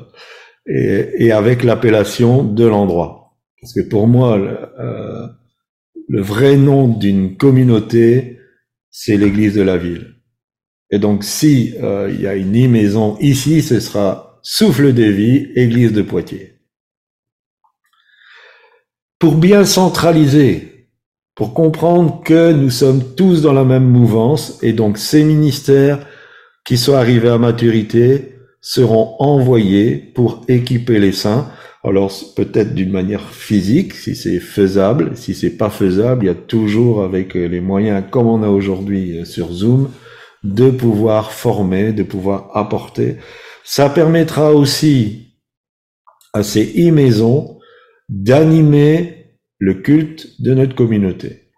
[0.66, 3.36] et, avec l'appellation de l'endroit.
[3.60, 5.26] Parce que pour moi, le, euh,
[6.08, 8.38] le vrai nom d'une communauté,
[8.90, 10.16] c'est l'église de la ville.
[10.90, 15.48] Et donc, si euh, il y a une e-maison ici, ce sera souffle de vie,
[15.56, 16.54] église de Poitiers.
[19.18, 20.76] Pour bien centraliser
[21.36, 26.04] pour comprendre que nous sommes tous dans la même mouvance et donc ces ministères
[26.64, 28.35] qui sont arrivés à maturité
[28.68, 31.48] seront envoyés pour équiper les saints.
[31.84, 35.16] Alors peut-être d'une manière physique, si c'est faisable.
[35.16, 39.24] Si c'est pas faisable, il y a toujours avec les moyens comme on a aujourd'hui
[39.24, 39.92] sur Zoom
[40.42, 43.18] de pouvoir former, de pouvoir apporter.
[43.62, 45.36] Ça permettra aussi
[46.32, 47.60] à ces e-maisons
[48.08, 51.52] d'animer le culte de notre communauté.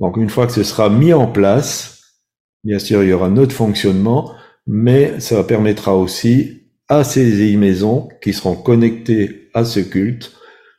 [0.00, 2.22] Donc une fois que ce sera mis en place,
[2.64, 4.32] bien sûr il y aura notre fonctionnement,
[4.66, 10.32] mais ça permettra aussi à ces e-maisons qui seront connectées à ce culte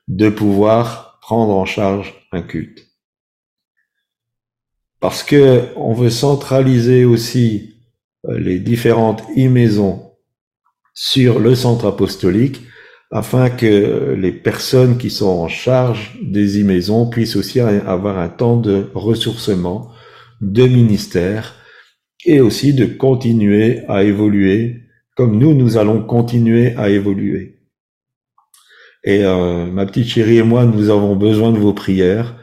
[0.07, 2.87] de pouvoir prendre en charge un culte.
[4.99, 7.75] Parce que on veut centraliser aussi
[8.27, 10.13] euh, les différentes e-maisons
[10.93, 12.61] sur le centre apostolique,
[13.11, 18.57] afin que les personnes qui sont en charge des e-maisons puissent aussi avoir un temps
[18.57, 19.91] de ressourcement,
[20.41, 21.55] de ministère,
[22.25, 24.87] et aussi de continuer à évoluer
[25.17, 27.57] comme nous, nous allons continuer à évoluer.
[29.03, 32.35] Et euh, ma petite chérie et moi, nous avons besoin de vos prières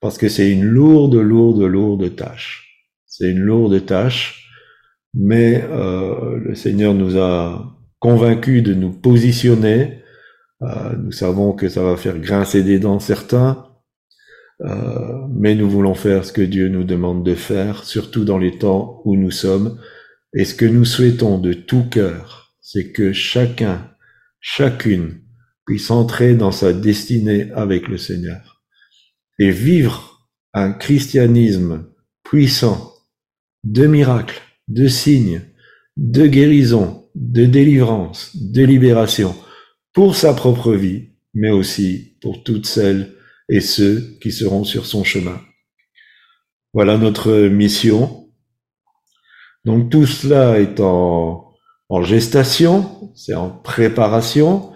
[0.00, 2.88] parce que c'est une lourde, lourde, lourde tâche.
[3.04, 4.48] C'est une lourde tâche,
[5.12, 9.98] mais euh, le Seigneur nous a convaincus de nous positionner.
[10.62, 13.66] Euh, nous savons que ça va faire grincer des dents certains,
[14.64, 18.58] euh, mais nous voulons faire ce que Dieu nous demande de faire, surtout dans les
[18.58, 19.78] temps où nous sommes.
[20.34, 23.90] Et ce que nous souhaitons de tout cœur, c'est que chacun,
[24.40, 25.20] chacune
[25.66, 28.62] puisse entrer dans sa destinée avec le Seigneur
[29.38, 31.86] et vivre un christianisme
[32.24, 32.92] puissant
[33.64, 35.42] de miracles, de signes,
[35.96, 39.34] de guérison, de délivrance, de libération
[39.92, 43.12] pour sa propre vie, mais aussi pour toutes celles
[43.48, 45.40] et ceux qui seront sur son chemin.
[46.72, 48.30] Voilà notre mission.
[49.64, 51.52] Donc tout cela est en,
[52.02, 54.72] gestation, c'est en préparation.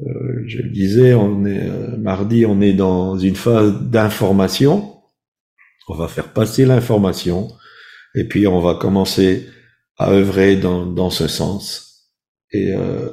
[0.00, 5.02] Euh, je le disais, on est euh, mardi, on est dans une phase d'information.
[5.88, 7.48] On va faire passer l'information
[8.14, 9.48] et puis on va commencer
[9.98, 12.10] à œuvrer dans, dans ce sens.
[12.52, 13.10] Et euh,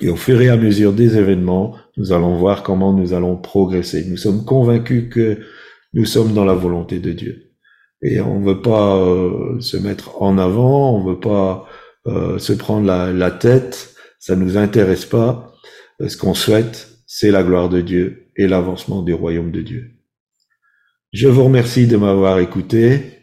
[0.00, 4.04] et au fur et à mesure des événements, nous allons voir comment nous allons progresser.
[4.04, 5.38] Nous sommes convaincus que
[5.92, 7.52] nous sommes dans la volonté de Dieu.
[8.02, 11.66] Et on ne veut pas euh, se mettre en avant, on ne veut pas
[12.06, 15.52] euh, se prendre la, la, tête, ça nous intéresse pas.
[16.06, 19.90] Ce qu'on souhaite, c'est la gloire de Dieu et l'avancement du royaume de Dieu.
[21.12, 23.17] Je vous remercie de m'avoir écouté.